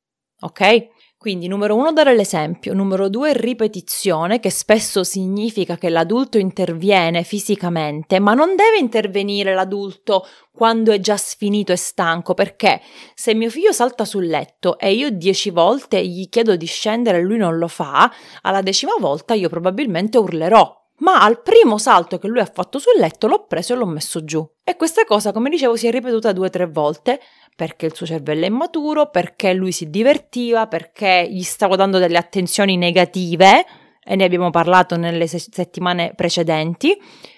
Ok? 0.40 0.88
Quindi 1.24 1.48
numero 1.48 1.74
uno 1.74 1.90
dare 1.90 2.14
l'esempio, 2.14 2.74
numero 2.74 3.08
due 3.08 3.32
ripetizione, 3.32 4.40
che 4.40 4.50
spesso 4.50 5.04
significa 5.04 5.78
che 5.78 5.88
l'adulto 5.88 6.36
interviene 6.36 7.22
fisicamente, 7.22 8.18
ma 8.18 8.34
non 8.34 8.54
deve 8.54 8.76
intervenire 8.76 9.54
l'adulto 9.54 10.26
quando 10.52 10.92
è 10.92 11.00
già 11.00 11.16
sfinito 11.16 11.72
e 11.72 11.76
stanco, 11.76 12.34
perché 12.34 12.82
se 13.14 13.32
mio 13.32 13.48
figlio 13.48 13.72
salta 13.72 14.04
sul 14.04 14.26
letto 14.26 14.78
e 14.78 14.92
io 14.92 15.08
dieci 15.08 15.48
volte 15.48 16.06
gli 16.06 16.28
chiedo 16.28 16.56
di 16.56 16.66
scendere 16.66 17.16
e 17.16 17.22
lui 17.22 17.38
non 17.38 17.56
lo 17.56 17.68
fa, 17.68 18.12
alla 18.42 18.60
decima 18.60 18.92
volta 19.00 19.32
io 19.32 19.48
probabilmente 19.48 20.18
urlerò 20.18 20.82
ma 20.98 21.22
al 21.22 21.40
primo 21.40 21.78
salto 21.78 22.18
che 22.18 22.28
lui 22.28 22.40
ha 22.40 22.50
fatto 22.52 22.78
sul 22.78 22.98
letto 22.98 23.26
l'ho 23.26 23.46
preso 23.46 23.72
e 23.72 23.76
l'ho 23.76 23.86
messo 23.86 24.24
giù. 24.24 24.46
E 24.66 24.76
questa 24.76 25.04
cosa, 25.04 25.30
come 25.30 25.50
dicevo, 25.50 25.76
si 25.76 25.86
è 25.86 25.90
ripetuta 25.90 26.32
due 26.32 26.46
o 26.46 26.50
tre 26.50 26.66
volte 26.66 27.20
perché 27.54 27.84
il 27.84 27.94
suo 27.94 28.06
cervello 28.06 28.44
è 28.44 28.48
immaturo, 28.48 29.10
perché 29.10 29.52
lui 29.52 29.72
si 29.72 29.90
divertiva, 29.90 30.66
perché 30.66 31.28
gli 31.30 31.42
stavo 31.42 31.76
dando 31.76 31.98
delle 31.98 32.16
attenzioni 32.16 32.78
negative 32.78 33.66
e 34.02 34.16
ne 34.16 34.24
abbiamo 34.24 34.48
parlato 34.48 34.96
nelle 34.96 35.26
se- 35.26 35.38
settimane 35.38 36.14
precedenti 36.14 36.92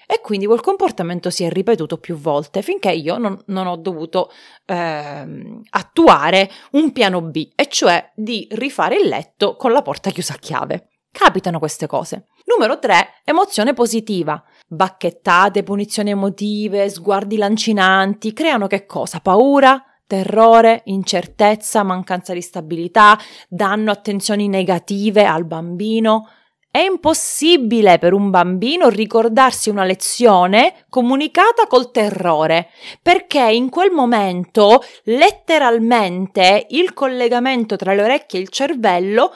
e 0.05 0.21
quindi 0.21 0.45
quel 0.45 0.61
comportamento 0.61 1.29
si 1.29 1.43
è 1.43 1.49
ripetuto 1.49 1.97
più 1.97 2.15
volte 2.15 2.61
finché 2.61 2.91
io 2.91 3.17
non, 3.17 3.37
non 3.47 3.67
ho 3.67 3.75
dovuto 3.75 4.31
eh, 4.65 5.61
attuare 5.69 6.49
un 6.71 6.91
piano 6.93 7.21
B, 7.21 7.49
e 7.55 7.67
cioè 7.67 8.09
di 8.15 8.47
rifare 8.51 8.95
il 8.95 9.07
letto 9.07 9.57
con 9.57 9.73
la 9.73 9.81
porta 9.81 10.11
chiusa 10.11 10.33
a 10.33 10.37
chiave. 10.37 10.87
Capitano 11.11 11.59
queste 11.59 11.87
cose. 11.87 12.27
Numero 12.47 12.79
3, 12.79 13.21
emozione 13.25 13.73
positiva. 13.73 14.41
Bacchettate, 14.67 15.63
punizioni 15.63 16.11
emotive, 16.11 16.89
sguardi 16.89 17.35
lancinanti, 17.35 18.31
creano 18.31 18.67
che 18.67 18.85
cosa? 18.85 19.19
Paura, 19.19 19.83
terrore, 20.07 20.81
incertezza, 20.85 21.83
mancanza 21.83 22.33
di 22.33 22.41
stabilità, 22.41 23.19
danno 23.49 23.91
attenzioni 23.91 24.47
negative 24.47 25.25
al 25.25 25.43
bambino 25.45 26.29
È 26.71 26.79
impossibile 26.79 27.97
per 27.97 28.13
un 28.13 28.29
bambino 28.29 28.87
ricordarsi 28.87 29.69
una 29.69 29.83
lezione 29.83 30.85
comunicata 30.89 31.67
col 31.67 31.91
terrore, 31.91 32.69
perché 33.01 33.49
in 33.49 33.69
quel 33.69 33.91
momento 33.91 34.83
letteralmente 35.03 36.67
il 36.69 36.93
collegamento 36.93 37.75
tra 37.75 37.93
le 37.93 38.03
orecchie 38.03 38.39
e 38.39 38.41
il 38.43 38.49
cervello 38.49 39.31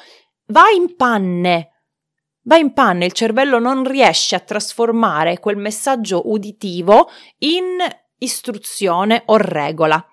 va 0.48 0.70
in 0.70 0.96
panne. 0.96 1.81
Va 2.44 2.58
in 2.58 2.74
panne, 2.74 3.06
il 3.06 3.12
cervello 3.12 3.60
non 3.60 3.84
riesce 3.84 4.36
a 4.36 4.40
trasformare 4.40 5.40
quel 5.40 5.58
messaggio 5.58 6.24
uditivo 6.26 7.10
in 7.40 7.78
istruzione 8.18 9.24
o 9.28 9.38
regola. 9.38 10.04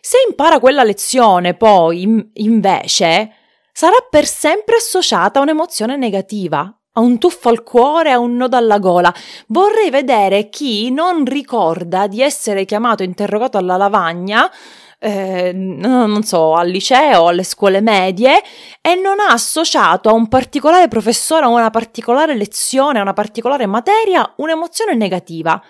Se 0.00 0.18
impara 0.26 0.60
quella 0.60 0.82
lezione 0.82 1.54
poi, 1.54 2.30
invece, 2.34 3.32
sarà 3.72 3.96
per 4.08 4.24
sempre 4.24 4.76
associata 4.76 5.38
a 5.38 5.42
un'emozione 5.42 5.96
negativa, 5.96 6.74
a 6.92 7.00
un 7.00 7.18
tuffo 7.18 7.50
al 7.50 7.62
cuore, 7.62 8.12
a 8.12 8.18
un 8.18 8.36
nodo 8.36 8.56
alla 8.56 8.78
gola. 8.78 9.12
Vorrei 9.48 9.90
vedere 9.90 10.48
chi 10.48 10.90
non 10.90 11.24
ricorda 11.24 12.06
di 12.06 12.22
essere 12.22 12.64
chiamato 12.64 13.02
interrogato 13.02 13.58
alla 13.58 13.76
lavagna 13.76 14.50
eh, 14.98 15.52
non 15.52 16.22
so, 16.22 16.54
al 16.54 16.68
liceo, 16.68 17.28
alle 17.28 17.44
scuole 17.44 17.80
medie 17.80 18.42
e 18.80 18.94
non 18.94 19.20
ha 19.20 19.28
associato 19.28 20.08
a 20.08 20.12
un 20.12 20.28
particolare 20.28 20.88
professore, 20.88 21.44
a 21.44 21.48
una 21.48 21.70
particolare 21.70 22.34
lezione, 22.34 22.98
a 22.98 23.02
una 23.02 23.12
particolare 23.12 23.66
materia, 23.66 24.34
un'emozione 24.36 24.94
negativa. 24.94 25.62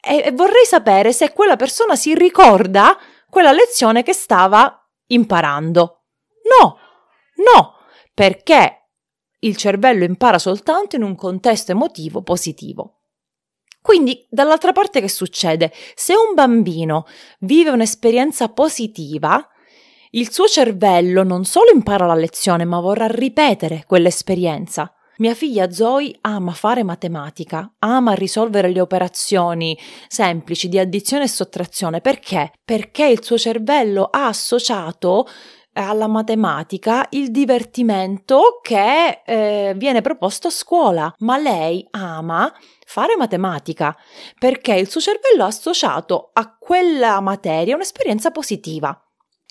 E, 0.00 0.22
e 0.26 0.32
vorrei 0.32 0.64
sapere 0.64 1.12
se 1.12 1.32
quella 1.32 1.56
persona 1.56 1.96
si 1.96 2.14
ricorda 2.14 2.98
quella 3.28 3.52
lezione 3.52 4.02
che 4.02 4.12
stava 4.12 4.76
imparando. 5.06 6.04
No, 6.58 6.76
No, 7.42 7.74
perché 8.14 8.88
il 9.40 9.56
cervello 9.56 10.04
impara 10.04 10.38
soltanto 10.38 10.96
in 10.96 11.02
un 11.02 11.14
contesto 11.16 11.72
emotivo 11.72 12.22
positivo. 12.22 13.01
Quindi, 13.82 14.24
dall'altra 14.30 14.72
parte 14.72 15.00
che 15.00 15.08
succede? 15.08 15.72
Se 15.94 16.14
un 16.14 16.34
bambino 16.34 17.04
vive 17.40 17.70
un'esperienza 17.70 18.48
positiva, 18.48 19.44
il 20.12 20.30
suo 20.30 20.46
cervello 20.46 21.24
non 21.24 21.44
solo 21.44 21.70
impara 21.72 22.06
la 22.06 22.14
lezione, 22.14 22.64
ma 22.64 22.78
vorrà 22.78 23.06
ripetere 23.06 23.84
quell'esperienza. 23.86 24.94
Mia 25.18 25.34
figlia 25.34 25.70
Zoe 25.70 26.16
ama 26.22 26.52
fare 26.52 26.82
matematica, 26.82 27.70
ama 27.80 28.12
risolvere 28.12 28.70
le 28.70 28.80
operazioni 28.80 29.78
semplici 30.08 30.68
di 30.68 30.78
addizione 30.78 31.24
e 31.24 31.28
sottrazione. 31.28 32.00
Perché? 32.00 32.52
Perché 32.64 33.06
il 33.06 33.22
suo 33.22 33.36
cervello 33.36 34.08
ha 34.10 34.26
associato 34.26 35.28
alla 35.74 36.06
matematica 36.06 37.06
il 37.10 37.30
divertimento 37.30 38.60
che 38.62 39.22
eh, 39.24 39.74
viene 39.76 40.00
proposto 40.00 40.48
a 40.48 40.50
scuola, 40.50 41.12
ma 41.18 41.38
lei 41.38 41.86
ama 41.90 42.52
fare 42.84 43.16
matematica 43.16 43.96
perché 44.38 44.74
il 44.74 44.88
suo 44.88 45.00
cervello 45.00 45.44
ha 45.44 45.46
associato 45.46 46.30
a 46.34 46.56
quella 46.58 47.20
materia 47.20 47.74
un'esperienza 47.74 48.30
positiva. 48.30 49.01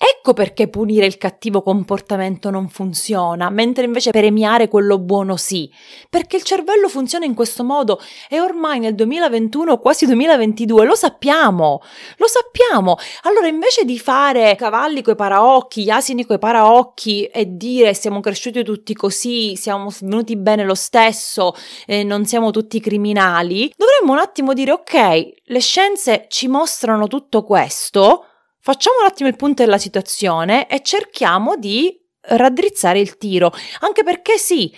Ecco 0.04 0.32
perché 0.32 0.66
punire 0.66 1.06
il 1.06 1.16
cattivo 1.16 1.62
comportamento 1.62 2.50
non 2.50 2.68
funziona, 2.68 3.50
mentre 3.50 3.84
invece 3.84 4.10
premiare 4.10 4.66
quello 4.66 4.98
buono 4.98 5.36
sì. 5.36 5.72
Perché 6.10 6.34
il 6.34 6.42
cervello 6.42 6.88
funziona 6.88 7.24
in 7.24 7.34
questo 7.34 7.62
modo 7.62 8.00
e 8.28 8.40
ormai 8.40 8.80
nel 8.80 8.96
2021, 8.96 9.78
quasi 9.78 10.06
2022, 10.06 10.86
lo 10.86 10.96
sappiamo. 10.96 11.80
Lo 12.16 12.26
sappiamo. 12.26 12.96
Allora 13.22 13.46
invece 13.46 13.84
di 13.84 13.96
fare 13.96 14.56
cavalli 14.56 15.02
coi 15.02 15.14
paraocchi, 15.14 15.84
gli 15.84 15.90
asini 15.90 16.26
coi 16.26 16.40
paraocchi 16.40 17.26
e 17.26 17.56
dire 17.56 17.94
siamo 17.94 18.18
cresciuti 18.18 18.64
tutti 18.64 18.94
così, 18.94 19.54
siamo 19.54 19.88
venuti 20.00 20.34
bene 20.36 20.64
lo 20.64 20.74
stesso, 20.74 21.54
eh, 21.86 22.02
non 22.02 22.24
siamo 22.24 22.50
tutti 22.50 22.80
criminali, 22.80 23.72
dovremmo 23.76 24.14
un 24.14 24.18
attimo 24.18 24.52
dire 24.52 24.72
ok, 24.72 25.32
le 25.44 25.60
scienze 25.60 26.26
ci 26.28 26.48
mostrano 26.48 27.06
tutto 27.06 27.44
questo 27.44 28.26
Facciamo 28.64 29.00
un 29.00 29.06
attimo 29.06 29.28
il 29.28 29.34
punto 29.34 29.64
della 29.64 29.76
situazione 29.76 30.68
e 30.68 30.82
cerchiamo 30.84 31.56
di 31.56 31.98
raddrizzare 32.20 33.00
il 33.00 33.16
tiro, 33.16 33.52
anche 33.80 34.04
perché 34.04 34.38
sì, 34.38 34.72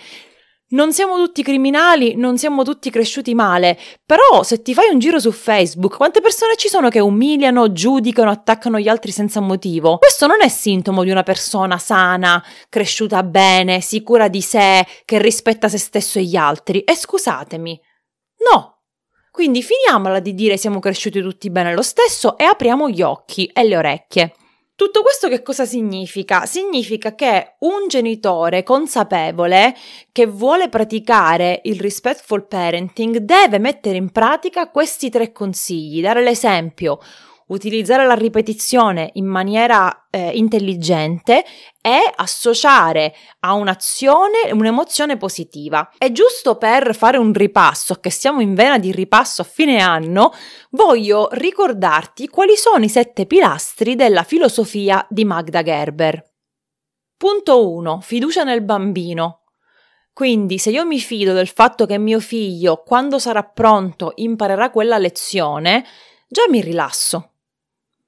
non 0.69 0.91
siamo 0.91 1.17
tutti 1.17 1.43
criminali, 1.43 2.15
non 2.15 2.39
siamo 2.39 2.63
tutti 2.63 2.89
cresciuti 2.89 3.35
male, 3.35 3.77
però 4.03 4.41
se 4.41 4.63
ti 4.63 4.73
fai 4.73 4.89
un 4.91 4.97
giro 4.97 5.19
su 5.19 5.31
Facebook, 5.31 5.97
quante 5.97 6.19
persone 6.19 6.55
ci 6.55 6.67
sono 6.67 6.89
che 6.89 6.99
umiliano, 6.99 7.71
giudicano, 7.71 8.31
attaccano 8.31 8.79
gli 8.79 8.87
altri 8.87 9.11
senza 9.11 9.39
motivo? 9.39 9.99
Questo 9.99 10.25
non 10.25 10.41
è 10.41 10.47
sintomo 10.47 11.03
di 11.03 11.11
una 11.11 11.21
persona 11.21 11.77
sana, 11.77 12.43
cresciuta 12.69 13.21
bene, 13.21 13.81
sicura 13.81 14.29
di 14.29 14.41
sé, 14.41 14.83
che 15.05 15.21
rispetta 15.21 15.69
se 15.69 15.77
stesso 15.77 16.17
e 16.17 16.23
gli 16.23 16.35
altri. 16.35 16.79
E 16.79 16.95
scusatemi. 16.95 17.79
No, 18.51 18.74
quindi 19.35 19.61
finiamola 19.61 20.19
di 20.19 20.33
dire 20.33 20.55
siamo 20.55 20.79
cresciuti 20.79 21.21
tutti 21.21 21.49
bene 21.49 21.73
lo 21.73 21.81
stesso 21.81 22.37
e 22.37 22.45
apriamo 22.45 22.89
gli 22.89 23.01
occhi 23.01 23.45
e 23.53 23.63
le 23.65 23.77
orecchie. 23.77 24.33
Tutto 24.75 25.01
questo 25.01 25.27
che 25.27 25.41
cosa 25.41 25.65
significa? 25.65 26.45
Significa 26.45 27.15
che 27.15 27.55
un 27.59 27.87
genitore 27.87 28.63
consapevole 28.63 29.75
che 30.11 30.25
vuole 30.25 30.69
praticare 30.69 31.61
il 31.63 31.79
respectful 31.79 32.47
parenting 32.47 33.17
deve 33.17 33.59
mettere 33.59 33.97
in 33.97 34.09
pratica 34.11 34.69
questi 34.69 35.09
tre 35.09 35.31
consigli, 35.31 36.01
dare 36.01 36.23
l'esempio, 36.23 36.99
utilizzare 37.47 38.05
la 38.05 38.13
ripetizione 38.13 39.11
in 39.13 39.25
maniera 39.25 40.07
eh, 40.09 40.31
intelligente 40.31 41.43
e 41.81 41.99
associare 42.15 43.13
a 43.41 43.53
un'azione 43.53 44.51
un'emozione 44.51 45.17
positiva. 45.17 45.91
E 45.97 46.11
giusto 46.11 46.57
per 46.57 46.95
fare 46.95 47.17
un 47.17 47.33
ripasso, 47.33 47.95
che 47.95 48.09
siamo 48.09 48.41
in 48.41 48.55
vena 48.55 48.79
di 48.79 48.91
ripasso 48.91 49.41
a 49.41 49.45
fine 49.45 49.79
anno, 49.79 50.33
voglio 50.71 51.29
ricordarti 51.31 52.27
quali 52.29 52.55
sono 52.55 52.83
i 52.83 52.89
sette 52.89 53.25
pilastri 53.25 53.95
della 53.95 54.23
filosofia 54.23 55.05
di 55.09 55.25
Magda 55.25 55.61
Gerber. 55.61 56.33
Punto 57.17 57.69
1. 57.69 58.01
Fiducia 58.01 58.43
nel 58.43 58.61
bambino. 58.61 59.41
Quindi 60.11 60.57
se 60.57 60.69
io 60.69 60.85
mi 60.85 60.99
fido 60.99 61.33
del 61.33 61.47
fatto 61.47 61.85
che 61.85 61.97
mio 61.97 62.21
figlio, 62.21 62.83
quando 62.85 63.19
sarà 63.19 63.43
pronto, 63.43 64.13
imparerà 64.15 64.69
quella 64.69 64.97
lezione, 64.97 65.85
già 66.27 66.43
mi 66.49 66.61
rilasso. 66.61 67.34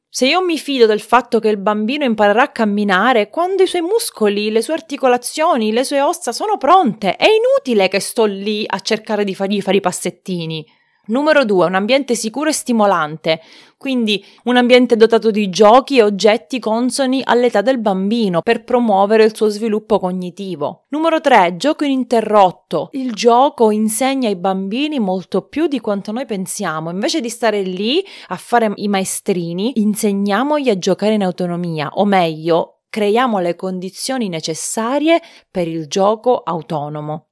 Se 0.10 0.26
io 0.26 0.42
mi 0.42 0.58
fido 0.58 0.86
del 0.86 1.02
fatto 1.02 1.40
che 1.40 1.50
il 1.50 1.58
bambino 1.58 2.04
imparerà 2.04 2.44
a 2.44 2.52
camminare 2.52 3.30
quando 3.30 3.64
i 3.64 3.68
suoi 3.68 3.82
muscoli, 3.82 4.52
le 4.52 4.62
sue 4.62 4.74
articolazioni, 4.74 5.72
le 5.72 5.84
sue 5.84 6.02
ossa 6.02 6.32
sono 6.32 6.58
pronte, 6.58 7.16
è 7.16 7.28
inutile 7.28 7.88
che 7.88 8.00
sto 8.00 8.26
lì 8.26 8.64
a 8.66 8.80
cercare 8.80 9.24
di 9.24 9.36
fargli 9.36 9.62
fare 9.62 9.78
i 9.78 9.82
passettini. 9.82 10.66
Numero 11.08 11.46
2. 11.46 11.66
Un 11.66 11.76
ambiente 11.76 12.16
sicuro 12.16 12.50
e 12.50 12.54
stimolante, 12.54 13.42
quindi 13.78 14.24
un 14.44 14.58
ambiente 14.58 14.96
dotato 14.96 15.32
di 15.32 15.50
giochi 15.50 15.98
e 15.98 16.04
oggetti 16.04 16.60
consoni 16.60 17.22
all'età 17.24 17.62
del 17.62 17.80
bambino 17.80 18.42
per 18.42 18.64
promuovere 18.64 19.24
il 19.24 19.36
suo 19.36 19.50
sviluppo 19.50 20.00
cognitivo. 20.00 20.86
Numero 20.90 21.22
3. 21.22 21.56
Gioco 21.58 21.86
ininterrotto. 21.86 22.90
Il 22.92 23.14
gioco 23.14 23.72
insegna 23.72 24.28
ai 24.28 24.36
bambini 24.36 25.00
molto 25.00 25.44
più 25.44 25.68
di 25.68 25.80
quanto 25.80 26.12
noi 26.12 26.26
pensiamo. 26.26 26.90
Invece 26.90 27.22
di 27.22 27.30
stare 27.30 27.62
lì 27.62 28.04
a 28.28 28.36
fare 28.36 28.72
i 28.76 28.88
maestrini, 28.88 29.80
insegniamogli 29.80 30.70
a 30.70 30.78
giocare 30.78 31.14
in 31.14 31.24
autonomia, 31.24 31.90
o 31.94 32.06
meglio, 32.06 32.82
creiamo 32.90 33.40
le 33.40 33.56
condizioni 33.56 34.28
necessarie 34.28 35.22
per 35.50 35.68
il 35.68 35.88
gioco 35.88 36.42
autonomo. 36.44 37.28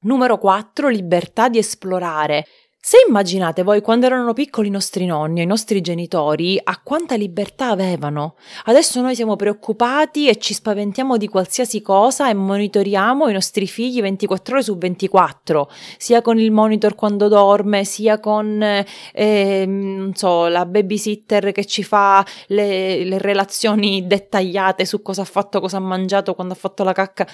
Numero 0.00 0.38
4. 0.38 0.88
Libertà 0.88 1.48
di 1.48 1.58
esplorare. 1.58 2.44
Se 2.88 2.98
immaginate 3.04 3.64
voi 3.64 3.80
quando 3.80 4.06
erano 4.06 4.32
piccoli 4.32 4.68
i 4.68 4.70
nostri 4.70 5.06
nonni, 5.06 5.42
i 5.42 5.44
nostri 5.44 5.80
genitori, 5.80 6.56
a 6.62 6.80
quanta 6.80 7.16
libertà 7.16 7.70
avevano. 7.70 8.36
Adesso 8.66 9.00
noi 9.00 9.16
siamo 9.16 9.34
preoccupati 9.34 10.28
e 10.28 10.36
ci 10.38 10.54
spaventiamo 10.54 11.16
di 11.16 11.26
qualsiasi 11.26 11.82
cosa 11.82 12.30
e 12.30 12.34
monitoriamo 12.34 13.28
i 13.28 13.32
nostri 13.32 13.66
figli 13.66 14.00
24 14.00 14.54
ore 14.54 14.62
su 14.62 14.78
24, 14.78 15.68
sia 15.98 16.22
con 16.22 16.38
il 16.38 16.52
monitor 16.52 16.94
quando 16.94 17.26
dorme, 17.26 17.84
sia 17.84 18.20
con, 18.20 18.62
eh, 18.62 19.64
non 19.66 20.14
so, 20.14 20.46
la 20.46 20.64
babysitter 20.64 21.50
che 21.50 21.64
ci 21.64 21.82
fa 21.82 22.24
le, 22.46 23.02
le 23.02 23.18
relazioni 23.18 24.06
dettagliate 24.06 24.84
su 24.84 25.02
cosa 25.02 25.22
ha 25.22 25.24
fatto, 25.24 25.58
cosa 25.58 25.78
ha 25.78 25.80
mangiato, 25.80 26.36
quando 26.36 26.52
ha 26.52 26.56
fatto 26.56 26.84
la 26.84 26.92
cacca. 26.92 27.26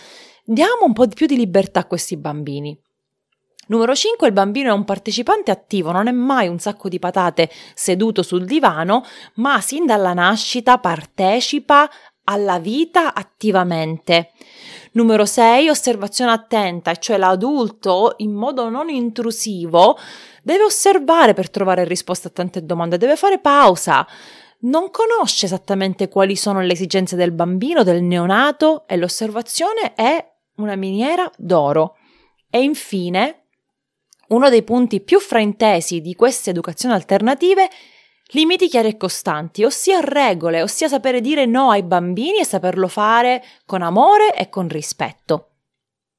Diamo 0.46 0.86
un 0.86 0.94
po' 0.94 1.04
di 1.04 1.14
più 1.14 1.26
di 1.26 1.36
libertà 1.36 1.80
a 1.80 1.84
questi 1.84 2.16
bambini. 2.16 2.74
Numero 3.68 3.94
5. 3.94 4.26
Il 4.26 4.32
bambino 4.32 4.70
è 4.70 4.72
un 4.72 4.84
partecipante 4.84 5.50
attivo, 5.50 5.92
non 5.92 6.08
è 6.08 6.12
mai 6.12 6.48
un 6.48 6.58
sacco 6.58 6.88
di 6.88 6.98
patate 6.98 7.48
seduto 7.74 8.22
sul 8.22 8.44
divano, 8.44 9.04
ma 9.34 9.60
sin 9.60 9.86
dalla 9.86 10.12
nascita 10.12 10.78
partecipa 10.78 11.88
alla 12.24 12.58
vita 12.58 13.14
attivamente. 13.14 14.32
Numero 14.92 15.24
6. 15.24 15.68
Osservazione 15.68 16.32
attenta, 16.32 16.94
cioè 16.96 17.16
l'adulto 17.16 18.14
in 18.18 18.32
modo 18.32 18.68
non 18.68 18.88
intrusivo 18.88 19.96
deve 20.42 20.64
osservare 20.64 21.32
per 21.32 21.48
trovare 21.48 21.84
risposte 21.84 22.28
a 22.28 22.32
tante 22.32 22.64
domande, 22.64 22.98
deve 22.98 23.16
fare 23.16 23.38
pausa. 23.38 24.06
Non 24.64 24.90
conosce 24.90 25.46
esattamente 25.46 26.08
quali 26.08 26.36
sono 26.36 26.60
le 26.60 26.72
esigenze 26.72 27.16
del 27.16 27.32
bambino, 27.32 27.82
del 27.82 28.02
neonato 28.02 28.86
e 28.86 28.96
l'osservazione 28.96 29.94
è 29.94 30.24
una 30.56 30.76
miniera 30.76 31.30
d'oro. 31.36 31.96
E 32.50 32.62
infine, 32.62 33.41
uno 34.32 34.48
dei 34.48 34.62
punti 34.62 35.00
più 35.00 35.20
fraintesi 35.20 36.00
di 36.00 36.14
queste 36.14 36.50
educazioni 36.50 36.94
alternative 36.94 37.68
Limiti 38.34 38.66
chiari 38.68 38.88
e 38.88 38.96
costanti, 38.96 39.62
ossia 39.62 40.00
regole, 40.00 40.62
ossia 40.62 40.88
sapere 40.88 41.20
dire 41.20 41.44
no 41.44 41.68
ai 41.68 41.82
bambini 41.82 42.38
e 42.38 42.46
saperlo 42.46 42.88
fare 42.88 43.44
con 43.66 43.82
amore 43.82 44.34
e 44.34 44.48
con 44.48 44.68
rispetto. 44.68 45.50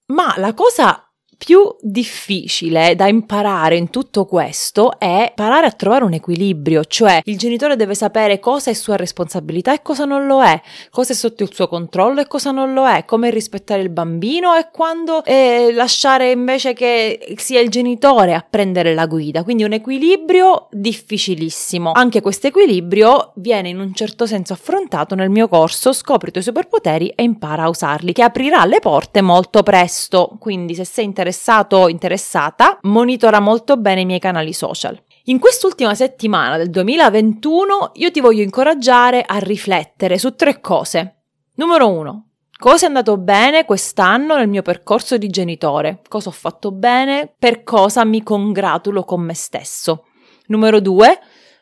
Ma 0.07 0.35
la 0.37 0.53
cosa 0.53 1.11
più 1.43 1.75
difficile 1.81 2.95
da 2.95 3.09
imparare 3.09 3.75
in 3.75 3.89
tutto 3.89 4.23
questo 4.23 4.97
è 4.97 5.25
imparare 5.27 5.65
a 5.65 5.71
trovare 5.71 6.05
un 6.05 6.13
equilibrio, 6.13 6.85
cioè 6.85 7.19
il 7.25 7.37
genitore 7.37 7.75
deve 7.75 7.95
sapere 7.95 8.39
cosa 8.39 8.71
è 8.71 8.73
sua 8.73 8.95
responsabilità 8.95 9.73
e 9.73 9.81
cosa 9.81 10.05
non 10.05 10.25
lo 10.25 10.41
è, 10.41 10.61
cosa 10.89 11.11
è 11.11 11.15
sotto 11.15 11.43
il 11.43 11.53
suo 11.53 11.67
controllo 11.67 12.21
e 12.21 12.27
cosa 12.27 12.51
non 12.51 12.71
lo 12.71 12.87
è, 12.87 13.03
come 13.03 13.29
rispettare 13.29 13.81
il 13.81 13.89
bambino 13.89 14.55
e 14.55 14.69
quando 14.71 15.21
eh, 15.25 15.71
lasciare 15.73 16.31
invece 16.31 16.71
che 16.71 17.35
sia 17.35 17.59
il 17.59 17.67
genitore 17.67 18.33
a 18.33 18.45
prendere 18.49 18.93
la 18.93 19.05
guida. 19.05 19.43
Quindi 19.43 19.65
un 19.65 19.73
equilibrio 19.73 20.67
difficilissimo. 20.71 21.91
Anche 21.91 22.21
questo 22.21 22.47
equilibrio 22.47 23.33
viene 23.35 23.67
in 23.67 23.79
un 23.79 23.93
certo 23.93 24.25
senso 24.25 24.53
affrontato 24.53 25.13
nel 25.13 25.29
mio 25.29 25.49
corso 25.49 25.91
Scopri 25.91 26.29
i 26.29 26.31
tuoi 26.31 26.43
superpoteri 26.43 27.09
e 27.09 27.23
impara 27.23 27.63
a 27.63 27.69
usarli, 27.69 28.13
che 28.13 28.23
aprirà 28.23 28.63
le 28.63 28.79
porte 28.79 29.21
molto 29.21 29.61
presto. 29.61 30.37
Quindi 30.39 30.73
se 30.73 30.85
sei 30.85 31.03
interessato 31.03 31.31
interessato 31.33 31.77
o 31.77 31.89
interessata, 31.89 32.77
monitora 32.83 33.39
molto 33.39 33.77
bene 33.77 34.01
i 34.01 34.05
miei 34.05 34.19
canali 34.19 34.53
social. 34.53 35.01
In 35.25 35.39
quest'ultima 35.39 35.95
settimana 35.95 36.57
del 36.57 36.69
2021 36.69 37.91
io 37.95 38.11
ti 38.11 38.21
voglio 38.21 38.43
incoraggiare 38.43 39.23
a 39.25 39.39
riflettere 39.39 40.19
su 40.19 40.35
tre 40.35 40.61
cose. 40.61 41.23
Numero 41.55 41.89
uno, 41.89 42.27
Cosa 42.55 42.85
è 42.85 42.87
andato 42.87 43.17
bene 43.17 43.65
quest'anno 43.65 44.37
nel 44.37 44.47
mio 44.47 44.61
percorso 44.61 45.17
di 45.17 45.27
genitore? 45.27 46.01
Cosa 46.07 46.29
ho 46.29 46.31
fatto 46.31 46.71
bene? 46.71 47.33
Per 47.37 47.63
cosa 47.63 48.05
mi 48.05 48.23
congratulo 48.23 49.03
con 49.03 49.21
me 49.21 49.33
stesso? 49.33 50.05
Numero 50.45 50.79
due, 50.79 51.19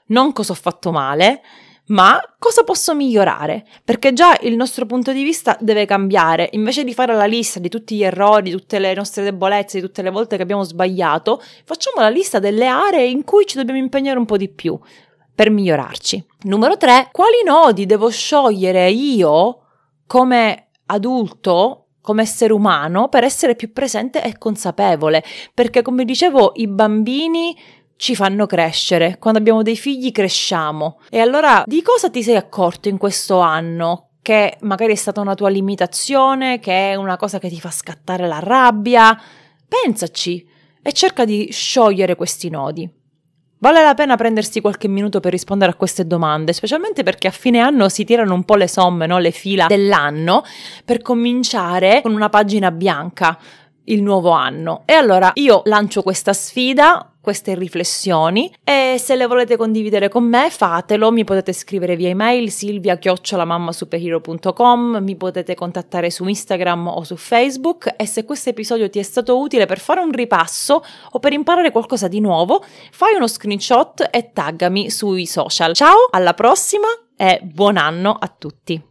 Non 0.08 0.32
cosa 0.34 0.52
ho 0.52 0.56
fatto 0.56 0.92
male, 0.92 1.42
ma 1.88 2.22
cosa 2.40 2.64
posso 2.64 2.96
migliorare? 2.96 3.66
Perché 3.84 4.14
già 4.14 4.38
il 4.42 4.56
nostro 4.56 4.86
punto 4.86 5.12
di 5.12 5.24
vista 5.24 5.58
deve 5.60 5.86
cambiare. 5.86 6.50
Invece 6.54 6.84
di 6.84 6.94
fare 6.94 7.14
la 7.16 7.26
lista 7.26 7.60
di 7.60 7.70
tutti 7.70 7.96
gli 7.96 8.04
errori, 8.04 8.44
di 8.44 8.52
tutte 8.52 8.80
le 8.80 8.94
nostre 8.94 9.24
debolezze, 9.24 9.80
di 9.80 9.86
tutte 9.86 10.02
le 10.02 10.10
volte 10.10 10.38
che 10.38 10.44
abbiamo 10.44 10.64
sbagliato, 10.64 11.42
facciamo 11.66 12.02
la 12.02 12.10
lista 12.10 12.40
delle 12.40 12.68
aree 12.68 13.08
in 13.08 13.24
cui 13.24 13.46
ci 13.46 13.58
dobbiamo 13.58 13.80
impegnare 13.80 14.18
un 14.18 14.26
po' 14.26 14.38
di 14.38 14.50
più 14.50 14.80
per 15.34 15.50
migliorarci. 15.50 16.26
Numero 16.44 16.78
3. 16.78 17.10
Quali 17.12 17.44
nodi 17.44 17.86
devo 17.86 18.10
sciogliere 18.10 18.90
io 18.90 19.60
come 20.08 20.70
adulto 20.86 21.88
come 22.02 22.24
essere 22.24 22.52
umano 22.52 23.10
per 23.10 23.24
essere 23.24 23.56
più 23.56 23.72
presente 23.72 24.24
e 24.24 24.38
consapevole, 24.38 25.24
perché 25.54 25.82
come 25.82 26.04
dicevo 26.04 26.54
i 26.56 26.68
bambini 26.68 27.56
ci 28.02 28.16
fanno 28.16 28.48
crescere. 28.48 29.18
Quando 29.20 29.38
abbiamo 29.38 29.62
dei 29.62 29.78
figli 29.78 30.12
cresciamo. 30.12 31.00
E 31.12 31.20
allora 31.20 31.62
di 31.68 31.84
cosa 31.84 32.10
ti 32.10 32.24
sei 32.24 32.36
accorto 32.36 32.90
in 32.90 32.98
questo 32.98 33.38
anno? 33.38 34.14
Che 34.24 34.58
magari 34.62 34.94
è 34.94 34.96
stata 34.96 35.22
una 35.22 35.36
tua 35.36 35.50
limitazione, 35.50 36.60
che 36.60 36.94
è 36.94 36.96
una 36.96 37.16
cosa 37.16 37.38
che 37.38 37.48
ti 37.48 37.60
fa 37.60 37.70
scattare 37.70 38.28
la 38.28 38.40
rabbia? 38.40 39.16
Pensaci 39.68 40.44
e 40.82 40.94
cerca 40.94 41.26
di 41.26 41.50
sciogliere 41.52 42.16
questi 42.16 42.50
nodi. 42.50 42.90
Vale 43.60 43.84
la 43.84 43.94
pena 43.94 44.16
prendersi 44.16 44.62
qualche 44.62 44.88
minuto 44.88 45.20
per 45.20 45.32
rispondere 45.32 45.72
a 45.72 45.76
queste 45.76 46.08
domande, 46.08 46.54
specialmente 46.54 47.04
perché 47.04 47.28
a 47.28 47.32
fine 47.32 47.60
anno 47.60 47.88
si 47.88 48.04
tirano 48.04 48.34
un 48.34 48.46
po' 48.46 48.56
le 48.56 48.68
somme, 48.68 49.06
no? 49.06 49.20
le 49.20 49.30
fila 49.30 49.68
dell'anno, 49.68 50.44
per 50.84 51.04
cominciare 51.04 52.02
con 52.02 52.14
una 52.16 52.30
pagina 52.30 52.72
bianca 52.72 53.38
il 53.86 54.02
nuovo 54.02 54.32
anno. 54.32 54.82
E 54.86 54.94
allora 54.94 55.32
io 55.36 55.62
lancio 55.66 56.02
questa 56.02 56.34
sfida 56.34 57.12
queste 57.22 57.56
riflessioni 57.56 58.54
e 58.64 58.96
se 58.98 59.16
le 59.16 59.28
volete 59.28 59.56
condividere 59.56 60.10
con 60.10 60.24
me 60.24 60.50
fatelo, 60.50 61.12
mi 61.12 61.24
potete 61.24 61.54
scrivere 61.54 61.96
via 61.96 62.10
email 62.10 62.52
silvia-mammasuperhero.com, 62.52 64.98
mi 65.02 65.16
potete 65.16 65.56
contattare 65.56 66.10
su 66.10 66.28
Instagram 66.28 66.88
o 66.88 67.04
su 67.04 67.16
Facebook 67.16 67.94
e 67.96 68.08
se 68.08 68.26
questo 68.26 68.50
episodio 68.50 68.90
ti 68.90 69.00
è 69.00 69.04
stato 69.04 69.40
utile 69.40 69.68
per 69.68 69.80
fare 69.80 70.02
un 70.02 70.12
ripasso 70.12 70.84
o 71.12 71.20
per 71.20 71.32
imparare 71.34 71.70
qualcosa 71.72 72.08
di 72.08 72.20
nuovo, 72.20 72.66
fai 72.92 73.14
uno 73.14 73.28
screenshot 73.28 74.08
e 74.10 74.32
taggami 74.34 74.90
sui 74.90 75.28
social. 75.28 75.76
Ciao, 75.76 76.08
alla 76.10 76.34
prossima 76.34 76.88
e 77.16 77.40
buon 77.44 77.78
anno 77.78 78.18
a 78.20 78.34
tutti! 78.36 78.91